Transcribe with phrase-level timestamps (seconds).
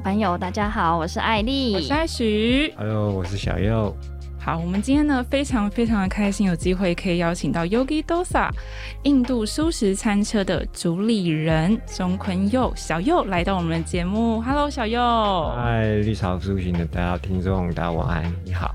[0.00, 3.94] 朋友，大家好，我是艾丽，我是艾许，Hello，我是小佑。
[4.38, 8.48] 好，我们今天呢非常非常的开心，有机会可以邀请到 Yogi Dosa
[9.02, 14.40] 印度素食餐车的主理人钟坤佑小佑来到我们的节目。
[14.40, 14.98] Hello，小佑。
[15.54, 18.74] 嗨，绿潮苏醒的大家听众，大家晚安，你好。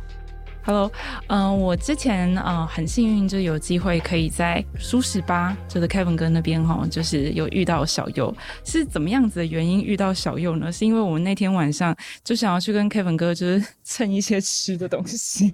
[0.68, 0.92] Hello，
[1.28, 8.36] 嗯、我之前啊、呃、很幸运，就有机会可以在舒适吧，就是 Kevin 哥那边哈，就是有遇到小佑。
[8.64, 10.72] 是怎么样子的原因遇到小佑呢？
[10.72, 15.54] 是因为我们那天晚上就想要去跟 Kevin 哥就是蹭一些吃的东西，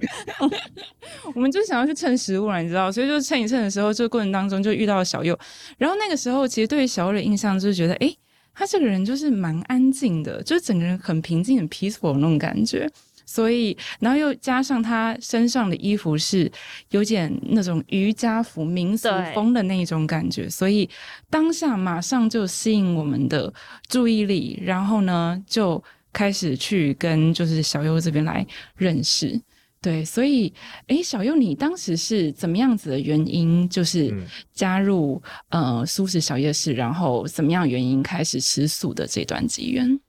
[1.36, 5.38] 我们就想要去蹭食物了，你知道，所以就蹭一蹭的时候，这个过程当中就遇到了小佑。
[5.78, 8.18] 然后那个时候，其实对于小佑的印象就是觉得，诶，
[8.54, 12.90] 他这个人就是蛮安静的，就是整个人很平静、很 peaceful 那种感觉。
[13.34, 16.52] 所以，然后又加上他身上的衣服是
[16.90, 20.90] 有点那种瑜伽服、民俗风的那种感觉，所以
[21.30, 23.54] 当下马上就吸引我们的
[23.88, 29.40] 注意力，然后呢，就开始去跟就是小优这边来认识。
[29.82, 30.54] 对，所以，
[30.88, 34.14] 哎，小优，你当时是怎么样子的原因，就是
[34.54, 40.00] 加入、嗯、呃素食小夜市，然后怎么样原因开始吃素的这段机缘？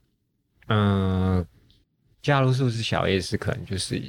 [0.67, 1.45] 嗯。
[2.23, 4.01] 加入素食小夜市可能就是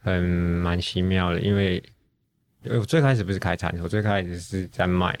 [0.00, 1.82] 很蛮奇妙的，因为
[2.64, 5.16] 我最开始不是开餐车，我最开始是在卖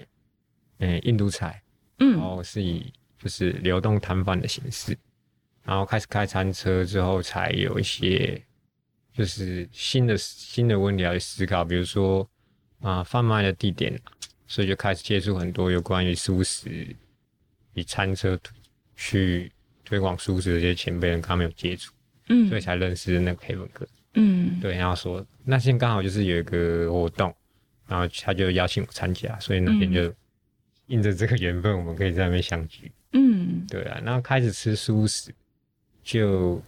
[0.78, 1.62] 嗯、欸、印度菜，
[2.00, 4.98] 嗯，然后是以就是流动摊贩的形式，
[5.62, 8.42] 然后开始开餐车之后，才有一些
[9.12, 12.28] 就是新的新的问题要去思考，比如说
[12.80, 13.96] 啊贩卖的地点，
[14.48, 16.96] 所以就开始接触很多有关于素食
[17.74, 18.36] 以餐车
[18.96, 19.52] 去
[19.84, 21.92] 推广素食的这些前辈人，他们有接触。
[22.30, 23.86] 嗯，所以才认识那个 Kevin 哥。
[24.14, 27.34] 嗯，对，然后说那天刚好就是有一个活动，
[27.86, 30.10] 然后他就邀请我参加，所以那天就
[30.86, 32.90] 印着这个缘分，我们可以在那边相聚。
[33.12, 35.30] 嗯，对啊，然后开始吃素食
[36.02, 36.62] 就。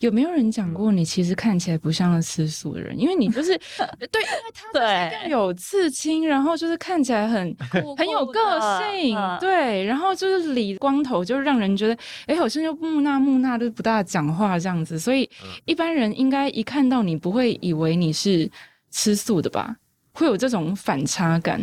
[0.00, 2.98] 有没有人讲过你其实看起来不像个吃素的人？
[2.98, 3.58] 因为你就是
[4.10, 7.56] 对，因为他有刺青，然后就是看起来很
[7.96, 14.98] 很有个性，对，然后就是理光头，就让人觉得哎，好像就木讷木讷，都不大讲话这样子。
[14.98, 15.28] 所以
[15.64, 18.48] 一般人应该一看到你不会以为你是
[18.90, 19.76] 吃素的吧？
[20.12, 21.60] 会有这种反差感？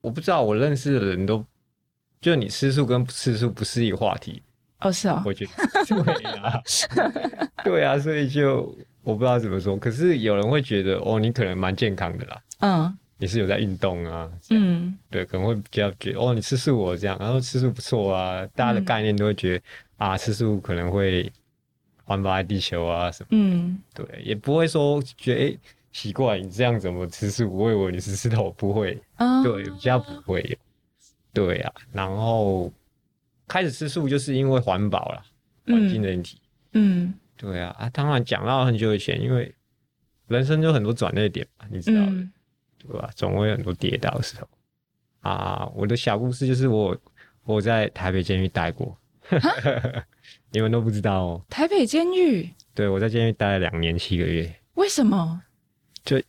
[0.00, 1.44] 我不知道，我认识的人都
[2.22, 4.42] 就你吃素跟不吃素不是一个话题。
[4.80, 5.52] 哦，是啊，我觉得。
[5.86, 6.62] 对啊，
[7.64, 19.64] 对啊，所以就我不知道怎么说，可是有人会觉得哦，你可能蛮健康的啦，嗯，你是有在运动啊，嗯，对，可能会比较觉得哦，你吃素我这样，然后吃素不错啊，大家的概念都会觉得、
[19.98, 21.30] 嗯、啊，吃素可能会
[22.04, 25.58] 环保爱地球啊什么，嗯，对，也不会说觉得哎
[25.92, 27.52] 奇怪，你这样怎么吃素？
[27.52, 30.58] 我以为你是吃头，不会，嗯，对，比较不会，
[31.34, 32.72] 对啊，然后。
[33.50, 35.22] 开始吃素就是因为环保啦，
[35.66, 36.40] 环境的问题。
[36.74, 39.52] 嗯，对啊，啊，当然讲到很久以前，因为
[40.28, 42.32] 人生就很多转捩点嘛，你知道的，嗯、
[42.78, 43.10] 对吧？
[43.16, 44.48] 总会有很多跌倒的时候。
[45.22, 46.96] 啊，我的小故事就是我
[47.42, 48.96] 我在台北监狱待过，
[50.52, 51.44] 你们都不知道哦。
[51.50, 52.48] 台北监狱？
[52.72, 54.54] 对，我在监狱待了两年七个月。
[54.74, 55.42] 为什么？
[56.04, 56.22] 就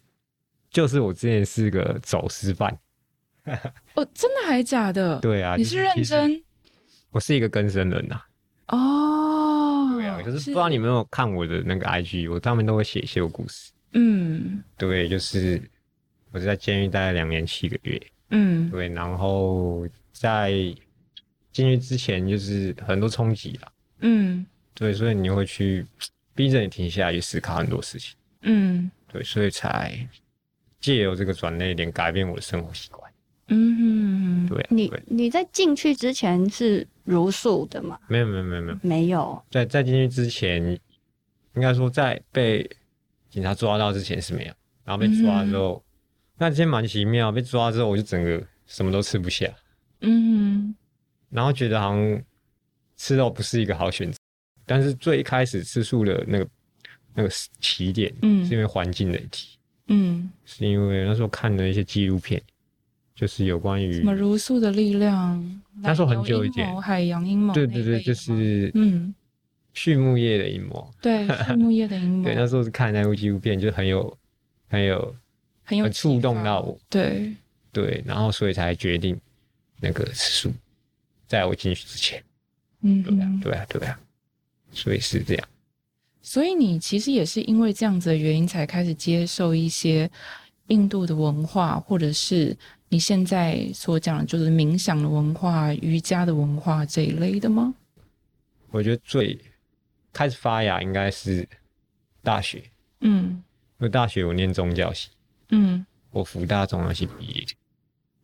[0.71, 2.75] 就是我之前是个走私犯。
[3.93, 5.19] 哦，真的还假的？
[5.19, 6.43] 对啊，你是认真？
[7.11, 8.15] 我是一个更生人呐、
[8.65, 8.77] 啊。
[8.77, 13.71] 哦，对啊，可是不知道你有没有看我的那个 IG，我上面都会写一些故事。
[13.93, 15.61] 嗯，对，就是
[16.31, 18.01] 我是在监狱待了两年七个月。
[18.29, 20.51] 嗯，对，然后在
[21.51, 23.71] 进去之前就是很多冲击了。
[23.99, 25.85] 嗯，对，所以你会去
[26.33, 28.15] 逼着你停下来去思考很多事情。
[28.43, 30.07] 嗯，对，所以才
[30.79, 33.11] 借由这个转捩点改变我的生活习惯。
[33.49, 37.99] 嗯，对，你你在进去之前是茹素的吗？
[38.07, 38.79] 没有没有没有没有。
[38.81, 40.63] 没有，在在进去之前，
[41.55, 42.69] 应该说在被
[43.29, 44.53] 警察抓到之前是没有，
[44.83, 49.51] 然后被抓之后，嗯、那今天蛮奇妙，被抓之后我就整个什么都吃不下，
[50.01, 50.75] 嗯，
[51.29, 52.23] 然后觉得好像
[52.97, 54.17] 吃肉不是一个好选择，
[54.65, 56.47] 但是最一开始吃素的那个
[57.13, 59.57] 那个起点，嗯，是因为环境的问题，
[59.87, 62.41] 嗯，是因为那时候看了一些纪录片。
[63.21, 66.81] 就是有关于什么如素的力量，他说很久以前。
[66.81, 69.13] 海洋阴谋，对对对，就是嗯，
[69.75, 74.17] 畜牧业的阴谋，对 畜牧业的阴谋，对那时候是看那部纪录片，就很有
[74.69, 75.15] 很有
[75.63, 77.31] 很有触动到我，对。
[77.71, 79.15] 对，然后所以才决定
[79.79, 80.51] 那个吃素，
[81.27, 82.23] 在我进去之前，
[82.81, 83.99] 嗯，对啊对啊对啊，
[84.73, 85.47] 所以是这样，
[86.23, 90.09] 所以你其实也是因为这样子的原因才开始接受一些
[90.69, 92.57] 印度的文化，或者是。
[92.91, 97.73] 你现在所讲的就是冥想的文化、瑜伽的文化这一类的吗？
[98.69, 99.39] 我觉得最
[100.11, 101.47] 开始发芽应该是
[102.21, 102.61] 大学，
[102.99, 103.41] 嗯，
[103.79, 105.09] 因为大学我念宗教系，
[105.51, 107.45] 嗯，我福大宗教系毕业，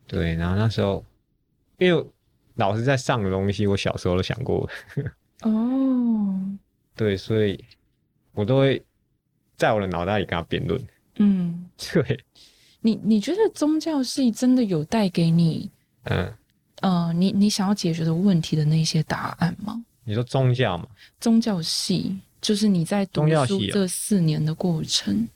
[0.05, 1.01] 对，然后那时候
[1.77, 2.05] 因为
[2.55, 4.69] 老师在上的东西，我小时候都想过，
[5.43, 6.57] 哦，
[6.93, 7.63] 对，所以
[8.33, 8.83] 我都会
[9.55, 10.81] 在我的脑袋里跟他辩论，
[11.19, 12.19] 嗯， 对，
[12.81, 15.69] 你你觉得宗教系真的有带给你，
[16.03, 16.33] 嗯，
[16.81, 19.83] 呃，你你想要解决的问题的那些答案吗？
[20.03, 20.87] 你说宗教嘛？
[21.19, 25.27] 宗教系就是你在读书这四年的过程，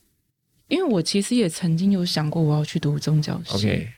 [0.68, 3.56] 因为我其实也曾经有想过我要去读宗教系。
[3.56, 3.90] OK，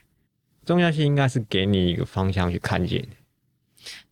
[0.65, 3.05] 宗教系应该是给你一个方向去看见，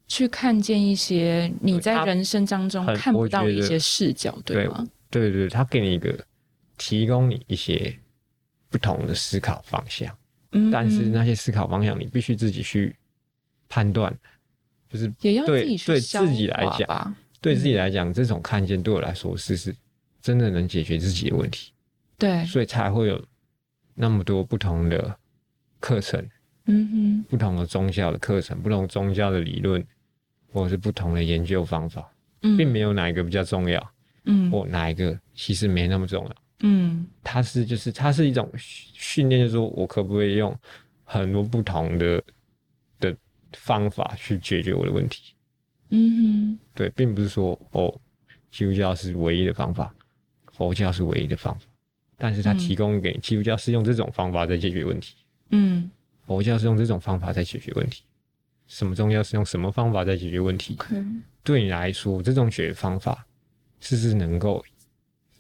[0.08, 4.86] 去看见一些你在人生当中看不到的一些视角，对吗？
[5.10, 6.24] 对对对，他给你一个
[6.78, 7.98] 提供你一些
[8.72, 10.18] 不同的思考方向，
[10.54, 12.96] 嗯，但是那些思考方向你必须自己去
[13.70, 14.12] 判断。
[14.90, 19.74] 就是也要自己对对自己来讲，对自己来讲，这种看见对我来说是是
[20.22, 21.72] 真的能解决自己的问题。
[22.18, 23.24] 对，所以才会有
[23.94, 25.16] 那么多不同的
[25.80, 26.22] 课程，
[26.66, 29.82] 嗯哼，不同的宗教的课程，不同宗教的理论，
[30.52, 33.94] 或者是不同的研究方法，嗯，并没有哪一个比较重要，
[34.26, 40.56] 嗯，或哪一个其实没那么重要，嗯，它是就是它是一种训练，就是说我可不可以用
[41.04, 42.24] 很多不同的
[43.00, 43.16] 的。
[43.58, 45.36] 方法去解决我的问题，
[45.90, 47.94] 嗯哼，对，并不是说哦，
[48.50, 49.94] 基督教是唯一的方法，
[50.54, 51.66] 佛教是唯一的方法，
[52.18, 55.18] 但是它提供给，基督教是用这种方法在解决问题，
[55.50, 55.92] 嗯，
[56.26, 58.04] 佛教是用这种方法在解决问题，
[58.68, 60.78] 什么宗教是用什么方法在解决问题.
[61.44, 63.28] 对你来说，这种解决方法
[63.82, 64.64] 是不是能够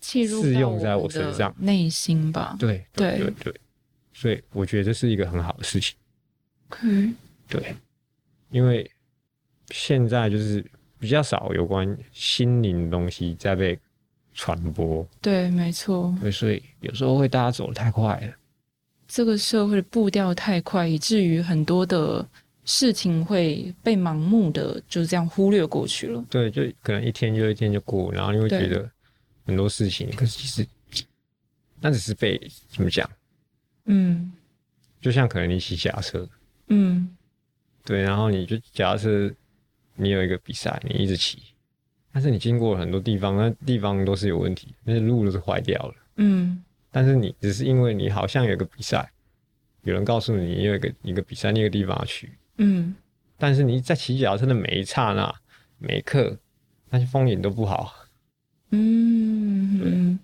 [0.01, 2.55] 适用在我身上内心吧？
[2.59, 3.55] 对对对对，
[4.13, 5.95] 所以我觉得这是一个很好的事情。
[6.69, 7.13] Okay.
[7.47, 7.75] 对。
[8.49, 8.89] 因为
[9.69, 10.61] 现在就是
[10.99, 13.79] 比较少有关心灵的东西在被
[14.33, 16.13] 传播，对，没错。
[16.21, 18.33] 对，所以有时候会大家走的太快了，
[19.07, 22.27] 这个社会的步调太快，以至于很多的
[22.65, 26.21] 事情会被盲目的就这样忽略过去了。
[26.29, 28.89] 对，就可能一天就一天就过，然后你会觉得
[29.45, 30.67] 很多事情，可是其实
[31.79, 32.39] 那只是被
[32.69, 33.09] 怎么讲？
[33.85, 34.31] 嗯，
[34.99, 36.29] 就像可能你骑脚踏车，
[36.67, 37.15] 嗯。
[37.83, 39.29] 对，然后你就假车
[39.95, 41.41] 你有一个比赛，你一直骑，
[42.11, 45.95] 但是你经过很多地方，那地方都是有问题，那些路都是坏掉了。
[46.17, 49.11] 嗯，但是你只是因为你好像有个比赛，
[49.81, 52.31] 有人告诉你你有一个一个比赛那个地方要去。
[52.57, 52.95] 嗯，
[53.35, 55.33] 但是你在骑脚踏车的每一刹那、
[55.79, 56.37] 每一刻，
[56.91, 57.95] 那些风景都不好。
[58.71, 60.19] 嗯，嗯，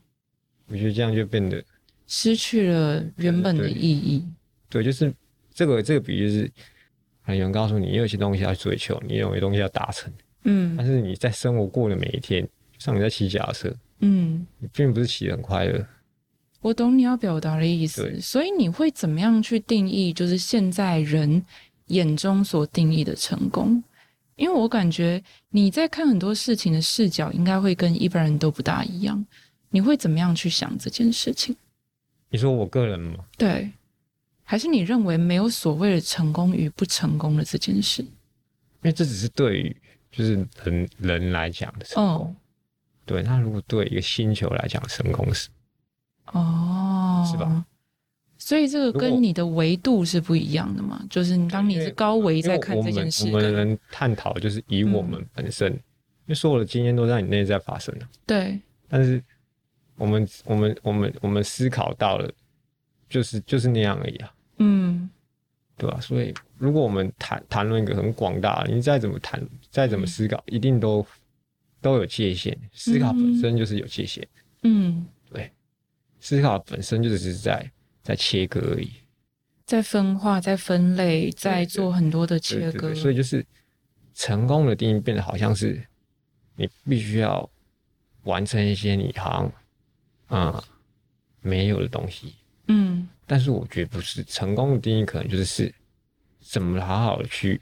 [0.68, 1.64] 我觉得这样就变得
[2.08, 4.26] 失去了原本的意义。
[4.70, 5.14] 对，对，就是
[5.54, 6.52] 这个这个比喻是。
[7.30, 10.10] 有人告诉你，你有一些东西要追求，你有一些东西要达成，
[10.46, 12.48] 嗯，但是你在生活过的每一天，
[12.80, 15.86] 像你在骑脚踏车，嗯，你并不是骑得很快乐。
[16.62, 21.46] 我懂你要表达的意思，所以你会怎么样去定义，就是现在人
[21.88, 23.84] 眼中所定义的成功？
[24.38, 29.26] 因为我感觉你在看很多事情的视角，应该会跟一般人都不大一样。
[29.70, 31.54] 你会怎么样去想这件事情？
[32.30, 33.26] 你说我个人吗？
[33.38, 33.70] 对。
[34.50, 38.02] 还是你认为没有所谓的成功与不成功的这件事？
[38.02, 38.10] 因
[38.84, 39.76] 为这只是对于
[40.10, 42.28] 就是人人来讲的成功。
[42.28, 42.36] 哦、
[43.06, 45.50] 对，那如果对一个星球来讲，成功是
[46.28, 47.66] 哦，是吧？
[48.48, 51.06] 所以这个跟你的维度是不一样的嘛？
[51.10, 58.08] 就是当你是高维在看这件事，我们，我们能探讨就是以我们本身，嗯、因为所有的经验都在你内在发生的。
[58.26, 59.22] 对，但是
[59.98, 62.32] 我们我们我们我们思考到了，
[63.10, 64.34] 就是就是那样而已啊。
[64.60, 65.10] 嗯，
[65.76, 66.00] 对吧？
[66.00, 71.06] 所以，如果我们谈谈论一个很广大，你再怎么谈，再怎么思考，一定都
[71.82, 72.58] 都有界限。
[72.72, 74.26] 思考本身就是有界限。
[74.64, 75.52] 嗯，对，
[76.22, 77.70] 思考本身就只是在
[78.08, 78.90] 在切割而已，
[79.66, 82.96] 在分化，在分类，在做很多的切割。
[82.96, 83.46] 所以，就是
[84.14, 85.86] 成功的定义变得好像是
[86.56, 87.50] 你必须要
[88.24, 89.52] 完成一些你好
[90.30, 90.64] 像啊、嗯、
[91.42, 92.34] 没有的东西。
[92.68, 93.10] 嗯。
[93.26, 95.76] 但是我觉得不是成功的定义，可能就是是
[96.40, 97.60] 怎么好好的去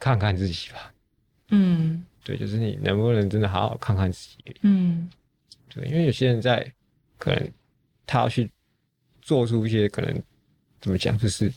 [0.00, 0.92] 看看自己吧。
[1.50, 4.56] 嗯，对，就是你能不能真的好好看看自己。
[4.62, 5.08] 嗯，
[5.68, 6.68] 对，因为有些人在
[7.18, 7.52] 可能
[8.04, 8.50] 他要去
[9.30, 10.22] 做出一些可能
[10.80, 11.52] 怎么讲，就是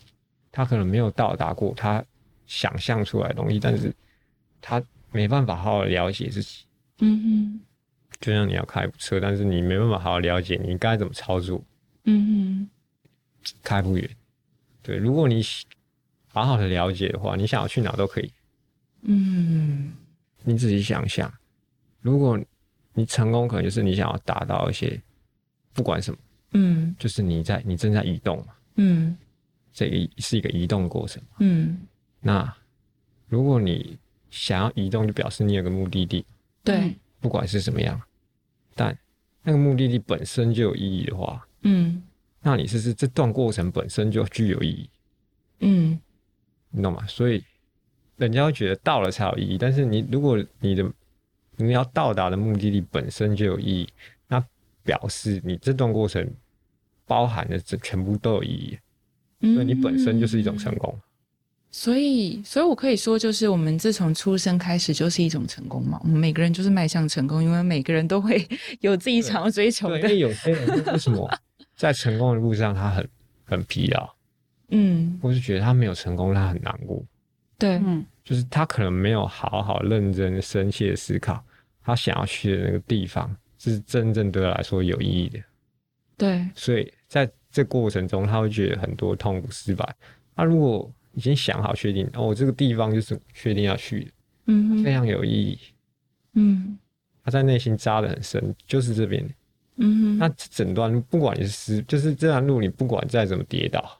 [0.51, 2.05] 他可能没有到达过他
[2.45, 3.91] 想象出来的东西，但是
[4.61, 4.79] 他
[5.11, 6.65] 没办法好好了解自己。
[6.99, 7.59] 嗯哼，
[8.19, 11.59] 就像你要开车，但是你没办法好好了解你应该怎么操作。
[12.03, 12.69] 嗯哼。
[13.63, 14.07] 开不远，
[14.83, 14.95] 对。
[14.97, 15.43] 如果你
[16.27, 18.31] 好好的了解的话，你想要去哪都可以。
[19.01, 19.93] 嗯，
[20.43, 21.33] 你自己想想，
[22.01, 22.39] 如果
[22.93, 25.01] 你成功，可能就是你想要达到一些，
[25.73, 26.17] 不管什么，
[26.53, 29.15] 嗯，就是你在你正在移动嘛，嗯，
[29.73, 31.79] 这个是一个移动过程嘛，嗯，
[32.19, 32.55] 那
[33.27, 33.97] 如果你
[34.29, 36.25] 想要移动，就表示你有个目的地，
[36.63, 37.99] 对，不管是什么样，
[38.75, 38.97] 但
[39.43, 42.01] 那个目的地本身就有意义的话，嗯，
[42.41, 44.89] 那你是不是这段过程本身就具有意义？
[45.59, 45.99] 嗯，
[46.69, 47.05] 你懂吗？
[47.07, 47.43] 所以
[48.17, 50.91] 人家会觉得到了才有意义，但是你如果你的
[51.57, 53.89] 你要到达的目的地本身就有意义，
[54.27, 54.43] 那
[54.83, 56.27] 表示你这段过程
[57.05, 58.49] 包含的这全部都有意
[59.41, 60.97] 义，所以你本身就是一种成功。
[61.75, 65.99] 所以，所以我可以说，就是我们自从出生开始就是一种成功嘛。
[66.03, 68.47] 我们每个人就是迈向成功，因为每个人都会
[68.81, 69.99] 有自己想要追求的。
[69.99, 71.27] 对，因为有些人 为什么
[71.75, 73.09] 在成功的路上他很
[73.43, 74.07] 很疲劳？
[74.69, 77.03] 嗯，或是觉得他没有成功，他很难过。
[77.57, 81.43] 对，嗯，就是他可能没有好好认真深切思考，
[81.83, 85.39] 他想要去的那个地方是真正对他来说有意义的。
[86.17, 89.95] 对，所以在这过程中，他会觉得很多痛苦、失败。
[90.35, 94.11] 他如果已经想好、确定哦，这个地方就是确定要去的，
[94.47, 95.59] 嗯，非常有意义。
[96.33, 96.77] 嗯，
[97.23, 99.27] 他在内心扎的很深，就是这边。
[99.75, 103.99] 嗯，那整段路，不管你是失，就是这段路，你不管再怎么跌倒，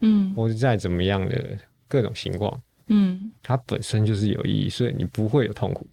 [0.00, 1.58] 嗯，或是再怎么样的
[1.88, 5.86] 各种情况，嗯，它本身就是有意义，所以你不会有痛苦。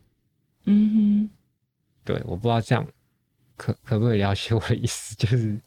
[0.65, 1.29] 嗯哼，
[2.03, 2.85] 对，我不知道这样
[3.59, 5.59] 可可不可以了解我的意思， 就是。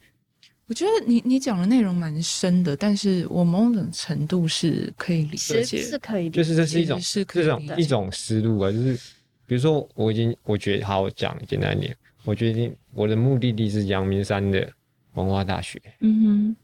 [0.69, 8.95] 我觉得你你讲的内容蛮深的，但是我某种程度是可以理解，是可以，就是这是一种是这种一种思路啊，就是
[9.45, 11.95] 比如说我已经我觉得好，我讲简单一点，
[12.25, 14.67] 我决定我的目的地是阳明山的
[15.13, 16.57] 文化大学，嗯哼，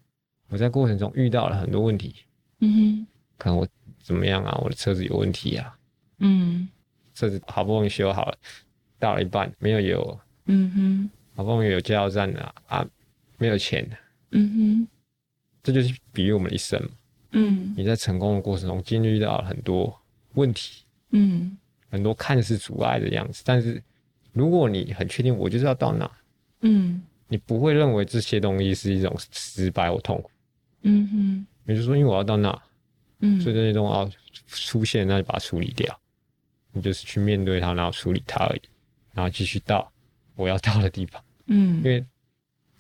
[0.49, 2.15] 我在过程中遇到了很多问题，
[2.61, 3.07] 嗯哼，
[3.37, 3.69] 可能我
[4.03, 5.77] 怎么样啊，我的车子有问题啊，
[6.21, 6.67] 嗯，
[7.15, 8.39] 车子好不容易修好了，
[8.99, 12.85] 到了一半没有油，嗯哼，好不容易有加油站了啊。
[13.37, 13.89] 没有钱，
[14.33, 14.89] 嗯哼，
[15.63, 16.89] 这就是比喻我们的一生嘛。
[17.31, 19.97] 嗯，你在成功的过程中经历到了很多
[20.35, 21.57] 问题，嗯，
[21.89, 23.81] 很多看似阻碍的样子，但是
[24.33, 26.11] 如果你很确定我就是要到哪，
[26.63, 30.29] 嗯，你不会认为这些东西是一种失败或痛苦，
[30.83, 32.63] 嗯哼，你就说因为我要到那，
[33.21, 34.11] 嗯，所以这些东西要
[34.49, 35.97] 出现，那就把它处理掉，
[36.73, 38.63] 你就是去面对它，然后处理它而已，
[39.13, 39.93] 然后继续到
[40.35, 42.07] 我要到的地方，嗯，因为。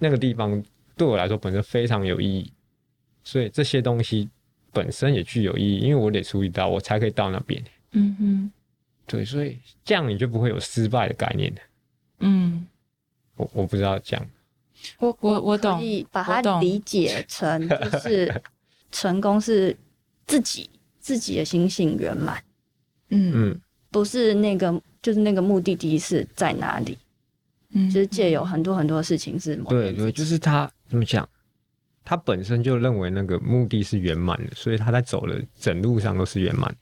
[0.00, 0.62] 那个地方
[0.96, 2.52] 对我来说本身非常有意义，
[3.24, 4.30] 所以这些东西
[4.72, 7.60] 本身也具有意义，因为我得注意到，我才可以到那边。
[7.90, 8.52] 嗯哼，
[9.08, 11.52] 对，所以这样你就不会有失败的概念。
[12.20, 12.64] 嗯，
[13.34, 14.24] 我我不知道这样。
[15.00, 15.82] 我我我懂，
[16.12, 18.42] 把它理解成 就是
[18.92, 19.76] 成功是
[20.28, 20.70] 自己
[21.00, 22.40] 自己的心性圆满。
[23.08, 23.60] 嗯嗯，
[23.90, 26.96] 不是那个，就是那个目的地是在哪里。
[27.74, 31.28] 嗯，就是借有很多很多事情是对对，就是他怎么讲，
[32.04, 36.76] 他本身就认为那个目的是圆满的，所以他在走的整路上都是圆满的。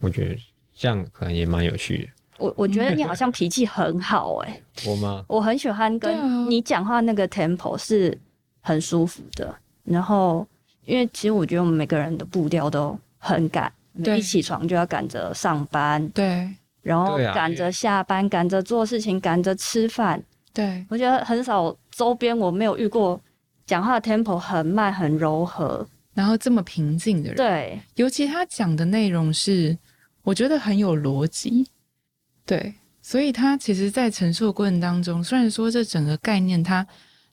[0.00, 0.36] 我觉得
[0.74, 2.08] 这样可能也蛮有趣的。
[2.38, 5.24] 我我觉得你好 像脾气很好哎、欸， 我吗？
[5.28, 8.16] 我很喜欢跟你讲话那个 tempo 是
[8.60, 9.54] 很舒服的。
[9.84, 10.46] 然后，
[10.84, 13.72] 因为其实我觉得我们每个人的步调都很赶，
[14.16, 16.08] 一起床就要赶着上班。
[16.10, 16.48] 对。
[16.88, 20.22] 然后赶着下班，赶着、啊、做事情，赶着吃饭。
[20.54, 23.20] 对，我觉得很少周边我没有遇过
[23.66, 27.36] 讲话的 tempo 很慢、很柔和，然后这么平静的人。
[27.36, 29.76] 对，尤其他讲的内容是，
[30.22, 31.68] 我觉得很有逻辑。
[32.46, 36.84] 对，所以他其实，在陈述的过程当中，虽然说这整个概念它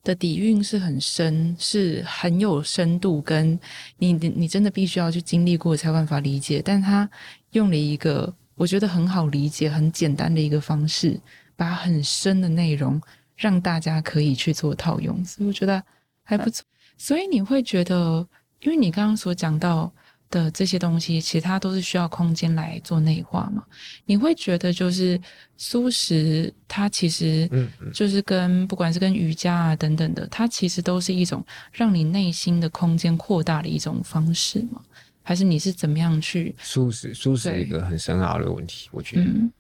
[0.03, 3.57] 的底蕴是很深，是很有深度，跟
[3.99, 7.09] 你你你真的必须要去经历过才有办法理解，但他
[7.51, 8.33] 用了一个。
[8.55, 11.19] 我觉得很好理解，很简单的一个方式，
[11.55, 13.01] 把很深的内容
[13.35, 15.83] 让大家可以去做套用，所以我觉得
[16.23, 16.65] 还不错。
[16.97, 18.25] 所以你会觉得，
[18.61, 19.91] 因为你刚刚所讲到
[20.29, 23.61] 的这些东西，其实它都是需要空间来做内化嘛。
[24.05, 25.19] 你会觉得，就是
[25.57, 27.49] 素食，它其实
[27.93, 34.81] 就是跟不管是跟瑜伽啊等等的，它其实都是一种让你内心的空间扩大的一种方式嘛。
[35.27, 37.11] 还是你是怎么样去素食？
[37.15, 39.51] 素食一个很深奥的问题，我觉得，嗯，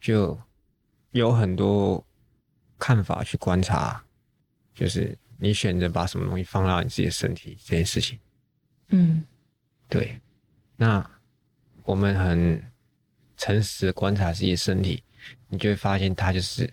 [0.00, 0.40] 就
[1.10, 2.02] 有很多
[2.78, 4.02] 看法去观察，
[4.74, 8.18] 就是你选择把什么东西放到你自己的身体这件事情，
[8.88, 9.22] 嗯，
[9.86, 10.18] 对。
[10.76, 11.06] 那
[11.84, 12.64] 我们很
[13.36, 15.02] 诚实的观察自己的身体，
[15.48, 16.72] 你就会发现它就是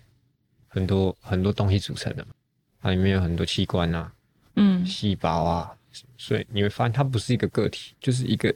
[0.66, 2.32] 很多很多东西组成的嘛，
[2.80, 4.10] 它里面有很多器官啊，
[4.56, 5.76] 嗯，细胞啊。
[6.16, 8.54] 所以你会发现，它不是一个个体，就是一个，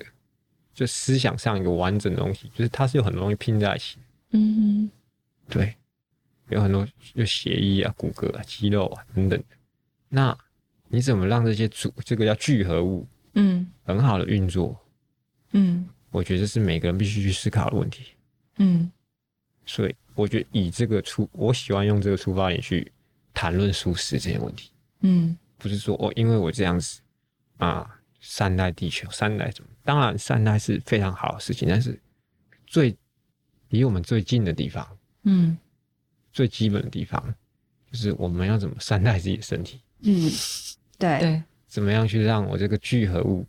[0.73, 3.99] 就思想上一个完整的东西，就是它是有很多东西拼在一起。
[4.31, 4.91] 嗯，
[5.49, 5.75] 对，
[6.49, 9.43] 有很多就血液啊、骨骼啊、肌肉啊等等。
[10.09, 10.37] 那
[10.89, 14.79] 你怎么让这些组这个叫聚合物，嗯，很好的运作？
[15.53, 18.13] 嗯，我觉得这是每个人必须去思考的问题。
[18.59, 18.91] 嗯，
[19.67, 22.91] 所以我觉得以这个出，我喜欢用这个出发点去
[23.33, 24.71] 谈论舒适这些问题。
[25.01, 27.01] 嗯，不是说哦，因为我这样子
[27.65, 29.69] 啊，善待地球，善待什么？
[29.83, 31.99] 当然，善待是非常好的事情，但是
[32.67, 32.97] 最
[33.69, 34.87] 离我们最近的地方，
[35.25, 35.57] 嗯，
[36.33, 37.35] 最基本的地方，
[37.91, 39.81] 就是我们要怎么善待自己的身体？
[40.03, 40.31] 嗯，
[40.99, 43.47] 对对，怎么样去让我这个聚合物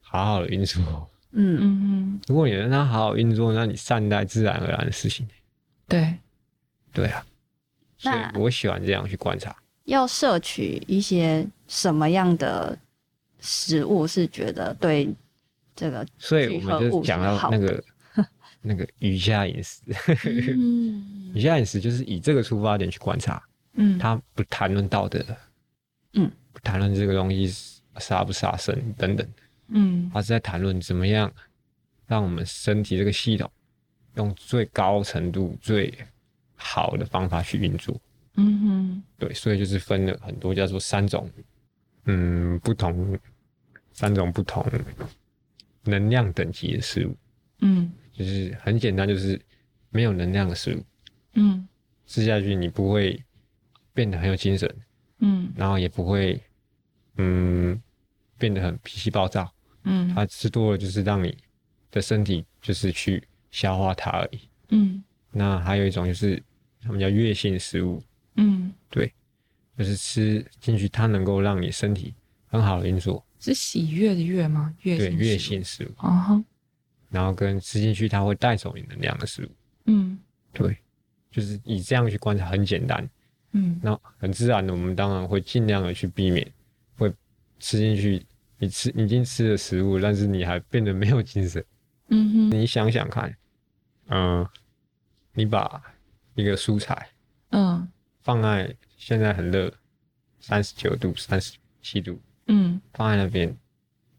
[0.00, 1.10] 好好的运作？
[1.32, 5.28] 嗯嗯嗯，如果你让它好好运作，那你善待自然而然的事情。
[5.86, 6.14] 对，
[6.92, 7.24] 对啊，
[7.98, 9.54] 所以那我喜欢这样去观察。
[9.84, 12.76] 要摄取一些什么样的
[13.40, 15.14] 食物是觉得对
[15.74, 17.84] 这个所以我们就讲到那个
[18.62, 19.82] 那个瑜伽饮食。
[20.24, 23.42] 嗯，瑜伽饮食就是以这个出发点去观察，
[23.74, 25.24] 嗯，他不谈论道德，
[26.14, 27.52] 嗯，不谈论这个东西
[27.98, 29.28] 杀不杀生等等，
[29.68, 31.32] 嗯，他是在谈论怎么样
[32.06, 33.50] 让我们身体这个系统
[34.14, 35.92] 用最高程度、最
[36.54, 37.94] 好的方法去运作。
[38.38, 41.30] 嗯哼，对，所以就是分了很多叫做三种，
[42.06, 43.18] 嗯，不同
[43.92, 44.64] 三种不同
[45.84, 47.16] 能量等级的食物，
[47.60, 49.40] 嗯，就是很简单，就是
[49.90, 50.84] 没有能量的食物，
[51.34, 51.66] 嗯，
[52.06, 53.22] 吃下去你不会
[53.92, 54.72] 变得很有精神，
[55.18, 56.40] 嗯，然后也不会，
[57.16, 57.80] 嗯，
[58.38, 59.52] 变得很脾气暴躁，
[59.84, 61.36] 嗯，它吃多了就是让你
[61.90, 64.40] 的身体就是去消化它而已。
[64.70, 66.42] 嗯，那还有一种就是
[66.82, 68.02] 他们叫月性食物。
[68.36, 69.10] 嗯，对，
[69.76, 72.14] 就是吃进去，它能够让你身体
[72.46, 74.74] 很好的运作，是喜悦的悦吗？
[74.82, 75.92] 悦对，悦性食物。
[75.98, 76.44] 啊哈，
[77.10, 79.48] 然后跟吃进去，它会带走你能量的食物。
[79.84, 80.18] 嗯，
[80.52, 80.76] 对，
[81.30, 83.08] 就是以这样去观察，很简单。
[83.52, 86.50] 嗯，那很自然的，我们当然会尽量的去避免，
[86.96, 87.12] 会
[87.58, 88.24] 吃进去。
[88.58, 91.62] 你吃已经吃了食物，但是你还变得没有精神。
[92.08, 93.28] 嗯哼，你想想看，
[94.06, 94.50] 嗯、呃，
[95.34, 95.82] 你把
[96.34, 97.08] 一个蔬菜，
[97.50, 97.86] 嗯。
[98.22, 99.72] 放在现在很热，
[100.40, 103.54] 三十九度、三十七度，嗯，放在那边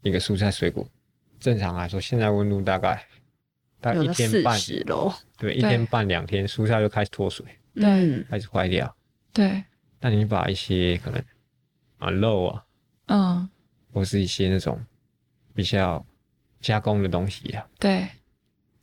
[0.02, 0.88] 一个蔬菜水果，
[1.40, 3.04] 正常来说，现在温度大概
[3.80, 4.58] 大概一天半，
[5.36, 8.96] 对，一天半两天，蔬菜就开始脱水，对，开始坏掉，
[9.32, 9.62] 对。
[10.00, 11.20] 那你把一些可能
[11.98, 12.64] 啊肉啊，
[13.06, 13.50] 嗯，
[13.92, 14.80] 或是一些那种
[15.54, 16.06] 比较
[16.60, 18.06] 加工的东西啊，对，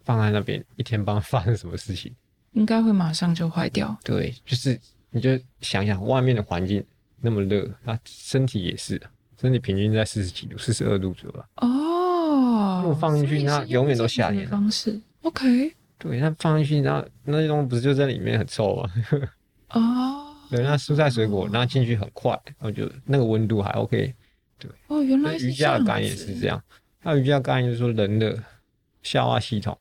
[0.03, 2.13] 放在那边一天半发生什么事情？
[2.51, 3.97] 应该会马上就坏掉。
[4.03, 4.77] 对，就是。
[5.15, 6.83] 你就想想外面的环境
[7.21, 9.01] 那么热，那身体也是，
[9.39, 11.45] 身体平均在四十几度、四十二度左右。
[11.55, 14.45] 哦，如果放进去，它永远都夏天。
[14.49, 15.73] 方式，OK。
[15.97, 18.91] 对，那放进去，然后那些东西不是就在里面很臭吗？
[19.69, 24.13] 哦， 对，那蔬菜水果那进去很快，然后就那个温度还 OK。
[24.59, 26.61] 对，哦，原来瑜伽的概念是这样。
[27.01, 28.37] 那瑜伽概念就是说，人的
[29.01, 29.79] 消化系统，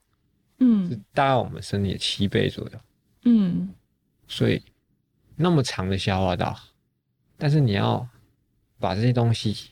[0.61, 2.79] 嗯，是大概我们身体的七倍左右。
[3.25, 3.75] 嗯，
[4.29, 4.63] 所以。
[5.37, 6.59] 那么长的消化道，
[7.37, 8.07] 但是你要
[8.79, 9.71] 把这些东西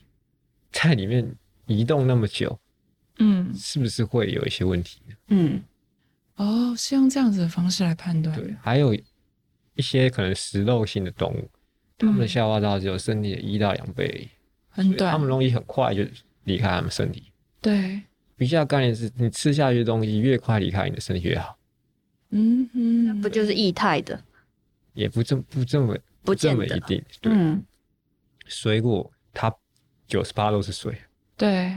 [0.71, 2.59] 在里面移动那么久，
[3.19, 4.99] 嗯，是不是会有一些问题？
[5.27, 5.61] 嗯，
[6.35, 8.35] 哦，是用这样子的方式来判断。
[8.35, 8.93] 对，还有
[9.75, 11.49] 一些可能食肉性的动物，
[11.97, 14.29] 它们的消化道只有身体的一到两倍，
[14.69, 16.03] 很短，它们容易很快就
[16.43, 17.31] 离开它们身体。
[17.61, 18.01] 对，
[18.35, 21.57] 比较概念是你吃下去的东西越快离开你的身体越好。
[22.31, 24.21] 嗯哼，那不就是液态的？
[24.93, 27.31] 也不这么不这么不这么一定，对。
[27.33, 27.63] 嗯，
[28.45, 29.53] 水果它
[30.07, 30.97] 九十八都是水，
[31.35, 31.73] 对。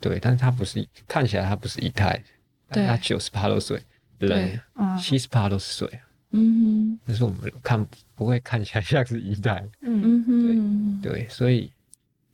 [0.00, 2.24] 对，但是它不是看起来它不是一态，
[2.68, 3.82] 但它九十八都是水，
[4.18, 4.58] 人
[4.98, 10.24] 七十八都是水，嗯哼，但是我们看不会看起来像是一态，嗯。
[10.24, 11.70] 哼，对对，所以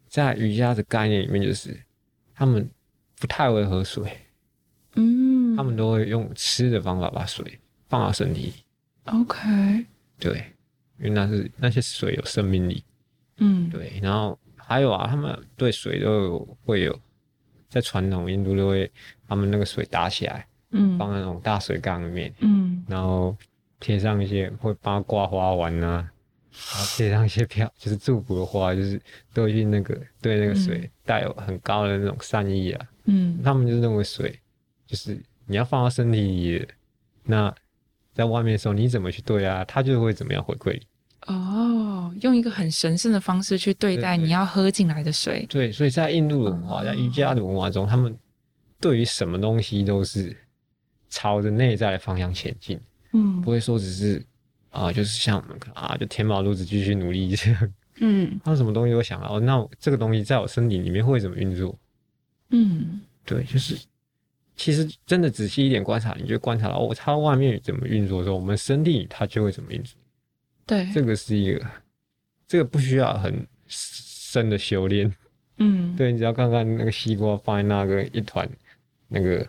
[0.08, 1.76] 在瑜伽的概念里面，就是
[2.34, 2.70] 他们
[3.18, 4.16] 不太会喝水，
[4.94, 8.42] 嗯，他们都会用吃的方法把水放到身体。
[8.42, 8.54] 里
[9.06, 9.86] ，OK。
[10.18, 10.36] 对，
[10.98, 12.82] 因为那是那些水有生命力，
[13.38, 17.00] 嗯，对，然后还有啊，他们对水都有会有，
[17.68, 18.90] 在传统印度都会，
[19.28, 23.36] 他们那个水打起来，嗯，放在那种大水缸里面，嗯，然后
[23.78, 26.10] 贴上一些会帮他挂花环啊，
[26.50, 29.00] 然后贴上一些票， 就是祝福的话，就是
[29.34, 34.38] 都去那个对那个水带有很高的那种善意啊，嗯，他们就认为水
[34.86, 36.20] 就是你要放到身体
[36.58, 36.68] 里，
[37.22, 37.54] 那。
[38.16, 39.62] 在外面的时候，你怎么去对啊？
[39.66, 40.86] 他就会怎么样回馈你。
[41.26, 45.44] 哦，用一个很神圣的方式去对待你要喝进来的水。
[45.50, 48.16] 对，所以在印度的文化，在瑜伽的文化中，他们
[48.80, 50.34] 对于什么东西都是
[51.10, 52.80] 朝着内在的方向前进。
[53.12, 54.18] 嗯，不会说只是
[54.70, 57.72] 啊、呃，就是像我们啊，就填饱肚子继续努力这样。
[58.00, 61.78] 嗯，他什么东西都想到，哦，那这个东西在我身体里面会怎么运作？
[62.50, 63.76] 嗯，对，就是
[64.56, 69.94] 其实真的仔细一点观察，你就观察到哦，它外面怎么运作的时候，我们身体它就会怎么运作。
[70.64, 71.66] 对，这个是一个，
[72.48, 75.14] 这个不需要很深的修炼。
[75.58, 78.48] 嗯，对，你只要看看那个西瓜放在那个一团，
[79.08, 79.46] 那个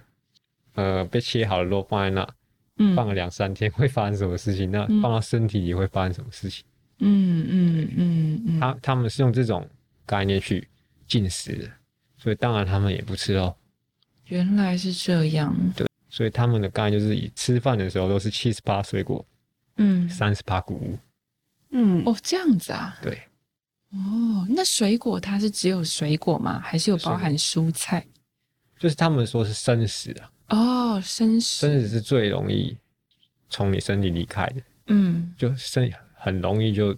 [0.75, 2.29] 呃被切好的肉放在那，
[2.77, 4.69] 嗯，放了两三天会发生什么事情？
[4.69, 6.65] 那放到身体里会发生什么事情？
[6.99, 9.67] 嗯嗯嗯嗯，他他们是用这种
[10.05, 10.67] 概念去
[11.07, 11.71] 进食的，
[12.17, 13.55] 所以当然他们也不吃肉。
[14.27, 15.55] 原来是这样。
[15.75, 19.25] 对，所以他们的概念就是以吃饭的时候都是七十八水果，
[19.77, 20.97] 嗯，三十八谷物。
[21.71, 22.97] 嗯，哦，这样子啊。
[23.01, 23.21] 对。
[23.91, 26.59] 哦，那水果它是只有水果吗？
[26.59, 28.05] 还是有包含蔬菜？
[28.77, 30.31] 就是他们说是生食啊。
[30.49, 31.67] 哦，生食。
[31.67, 32.77] 生食是最容易
[33.49, 34.61] 从你身体离开的。
[34.87, 35.91] 嗯，就生。
[36.19, 36.97] 很容易就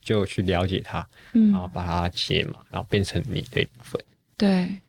[0.00, 4.02] 就去了解它，嗯，然后把它解嘛，然后变成你的一部分。
[4.38, 4.80] 对，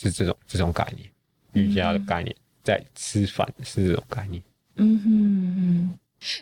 [0.00, 1.10] 是这种这种概念，
[1.52, 4.42] 瑜伽的概念，嗯、在吃饭是这种概念。
[4.76, 5.10] 嗯哼
[5.58, 5.98] 嗯，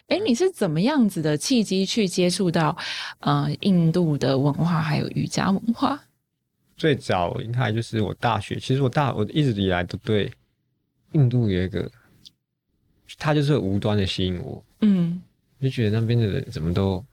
[0.06, 2.76] 哎、欸，你是怎么样子的契机去接触到
[3.20, 6.00] 呃印度的文化还有瑜伽文化？
[6.76, 10.32] 最早应该就是我大学，其实我大我一直以来都对
[11.12, 11.90] 印度有一个，
[13.18, 14.64] 他就是无端的吸引我。
[14.82, 15.20] 嗯。
[15.60, 17.04] 就觉得那边的人怎么都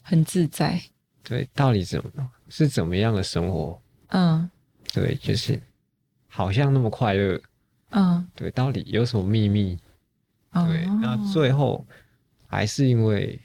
[0.00, 0.80] 很自在，
[1.24, 3.82] 对，到底怎么是怎么样的生活？
[4.10, 4.48] 嗯，
[4.92, 5.60] 对，就是
[6.32, 7.40] 好像那么快乐，
[7.90, 9.76] 嗯，对，到底有什么秘密？
[10.52, 11.84] 哦、对，那最后
[12.46, 13.38] 还是因为，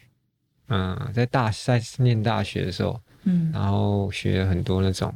[0.67, 5.13] 嗯，在大在念大学的时候，嗯，然后学了很多那种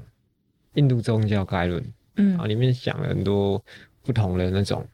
[0.74, 3.64] 印度宗教概论，嗯，然后里面讲了很多
[4.04, 4.86] 不同的那种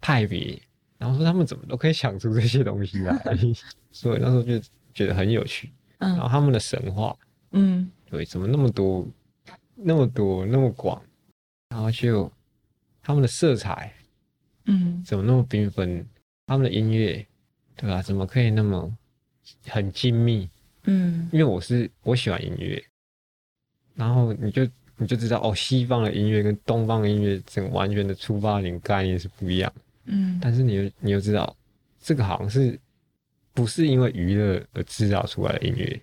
[0.00, 0.60] 派别。
[0.96, 3.16] 然后说他们怎么都可以想出这些东西来，
[3.92, 4.58] 所以那时候就
[4.92, 5.70] 觉得很有趣。
[5.98, 7.16] 嗯，然后他们的神话，
[7.52, 9.06] 嗯，对，怎么那么多，
[9.76, 11.00] 那么多，那么广？
[11.68, 12.30] 然后就
[13.02, 13.92] 他们的色彩，
[14.64, 16.06] 嗯，怎么那么缤纷？
[16.46, 17.26] 他们的音乐，
[17.76, 18.00] 对吧？
[18.00, 18.90] 怎么可以那么
[19.66, 20.48] 很精密？
[20.84, 22.82] 嗯，因为我是我喜欢音乐，
[23.94, 29.70] 然后你就你就知道哦，西方的音乐跟东方的音乐，整个完全的出发点概念是不一样。
[30.06, 31.54] 嗯，但是你又你又知道，
[32.00, 32.78] 这个好像是
[33.52, 36.00] 不是因为娱乐而制造出来的音乐？